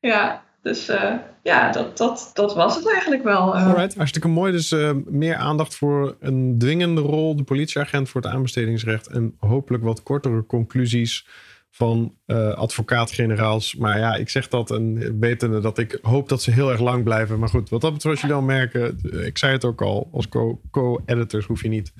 Ja, 0.00 0.42
dus 0.62 0.88
uh, 0.88 1.12
ja, 1.42 1.72
dat, 1.72 1.96
dat, 1.96 2.30
dat 2.34 2.54
was 2.54 2.76
het 2.76 2.92
eigenlijk 2.92 3.22
wel. 3.22 3.56
Uh. 3.56 3.66
Alright, 3.66 3.94
hartstikke 3.96 4.28
mooi. 4.28 4.52
Dus 4.52 4.74
meer 5.04 5.36
aandacht 5.36 5.74
voor 5.74 6.16
een 6.20 6.58
dwingende 6.58 7.00
rol, 7.00 7.36
de 7.36 7.42
politieagent 7.42 8.08
voor 8.08 8.20
het 8.20 8.30
aanbestedingsrecht 8.30 9.06
en 9.06 9.34
hopelijk 9.38 9.82
wat 9.84 10.02
kortere 10.02 10.46
conclusies 10.46 11.26
van 11.70 12.14
uh, 12.26 12.52
advocaat-generaals. 12.54 13.74
Maar 13.74 13.98
ja, 13.98 14.14
ik 14.14 14.28
zeg 14.28 14.48
dat 14.48 14.70
en 14.70 15.18
wetende 15.18 15.60
dat 15.60 15.78
ik 15.78 15.98
hoop 16.02 16.28
dat 16.28 16.42
ze 16.42 16.50
heel 16.50 16.70
erg 16.70 16.80
lang 16.80 17.04
blijven. 17.04 17.38
Maar 17.38 17.48
goed, 17.48 17.68
wat 17.68 17.80
dat 17.80 17.92
betreft, 17.92 18.14
als 18.14 18.20
jullie 18.20 18.36
dan 18.36 18.56
merken, 18.56 18.98
eh, 19.02 19.26
ik 19.26 19.38
zei 19.38 19.52
het 19.52 19.64
ook 19.64 19.82
al, 19.82 20.08
als 20.12 20.28
co-editors 20.70 21.46
hoef 21.46 21.62
je 21.62 21.68
niet, 21.68 21.92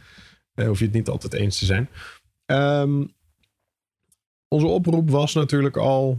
uh, 0.55 0.67
hoef 0.67 0.79
je 0.79 0.85
het 0.85 0.95
niet 0.95 1.09
altijd 1.09 1.33
eens 1.33 1.59
te 1.59 1.65
zijn. 1.65 1.89
Um, 2.47 3.13
onze 4.49 4.67
oproep 4.67 5.11
was 5.11 5.35
natuurlijk 5.35 5.77
al, 5.77 6.19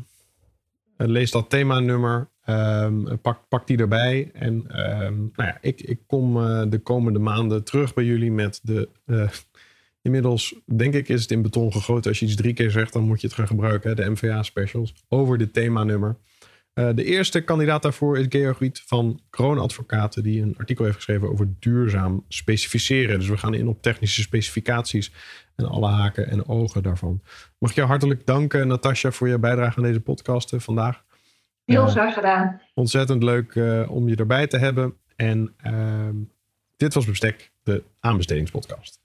uh, 0.98 1.08
lees 1.08 1.32
dat 1.32 1.50
themanummer, 1.50 2.30
um, 2.46 3.20
pak, 3.22 3.48
pak 3.48 3.68
die 3.68 3.78
erbij. 3.78 4.32
En 4.34 4.54
um, 5.04 5.32
nou 5.36 5.50
ja, 5.50 5.58
ik, 5.62 5.82
ik 5.82 6.00
kom 6.08 6.34
de 6.70 6.80
komende 6.84 7.20
maanden 7.20 7.64
terug 7.64 7.94
bij 7.94 8.04
jullie 8.04 8.32
met 8.32 8.60
de 8.64 8.90
Inmiddels, 10.02 10.56
denk 10.66 10.94
ik, 10.94 11.10
is 11.10 11.22
het 11.22 11.32
in 11.32 11.42
beton 11.42 11.72
gegoten. 11.72 12.10
Als 12.10 12.20
je 12.20 12.26
iets 12.26 12.36
drie 12.36 12.54
keer 12.54 12.72
zegt, 12.72 12.94
dan 12.94 13.04
moet 13.04 13.22
je 13.22 13.28
het 13.28 13.36
gaan 13.36 13.48
gebruiken. 13.48 13.96
De 13.96 14.10
MVA-specials 14.10 14.94
over 15.08 15.38
dit 15.38 15.54
themanummer. 15.54 16.18
Uh, 16.74 16.90
de 16.96 17.04
eerste 17.04 17.42
kandidaat 17.42 17.82
daarvoor 17.82 18.18
is 18.18 18.26
Georg 18.30 18.60
Riet 18.60 18.84
van 18.86 19.20
Kroonadvocaten, 19.30 20.24
die 20.24 20.42
een 20.42 20.56
artikel 20.58 20.84
heeft 20.84 20.96
geschreven 20.96 21.30
over 21.30 21.54
duurzaam 21.60 22.26
specificeren. 22.28 23.20
Dus 23.20 23.28
we 23.28 23.38
gaan 23.38 23.54
in 23.54 23.68
op 23.68 23.82
technische 23.82 24.22
specificaties 24.22 25.14
en 25.56 25.66
alle 25.66 25.88
haken 25.88 26.30
en 26.30 26.48
ogen 26.48 26.84
daarvan. 26.84 27.22
Mag 27.58 27.70
ik 27.70 27.76
jou 27.76 27.88
hartelijk 27.88 28.26
danken, 28.26 28.68
Natasja, 28.68 29.12
voor 29.12 29.28
je 29.28 29.40
bijdrage 29.40 29.78
aan 29.78 29.84
deze 29.84 30.02
podcast 30.02 30.54
vandaag. 30.58 31.04
Heel 31.66 31.86
uh, 31.86 31.90
graag 31.90 32.14
gedaan. 32.14 32.62
Ontzettend 32.74 33.24
leuk 33.24 33.56
uh, 33.56 33.92
om 33.92 34.08
je 34.08 34.16
erbij 34.16 34.48
te 34.48 34.58
hebben. 34.58 34.94
En 35.16 35.54
ehm, 35.58 36.16
dit 36.78 36.94
was 36.94 37.06
Bestek, 37.06 37.52
de 37.64 37.84
aanbestedingspodcast. 38.00 39.01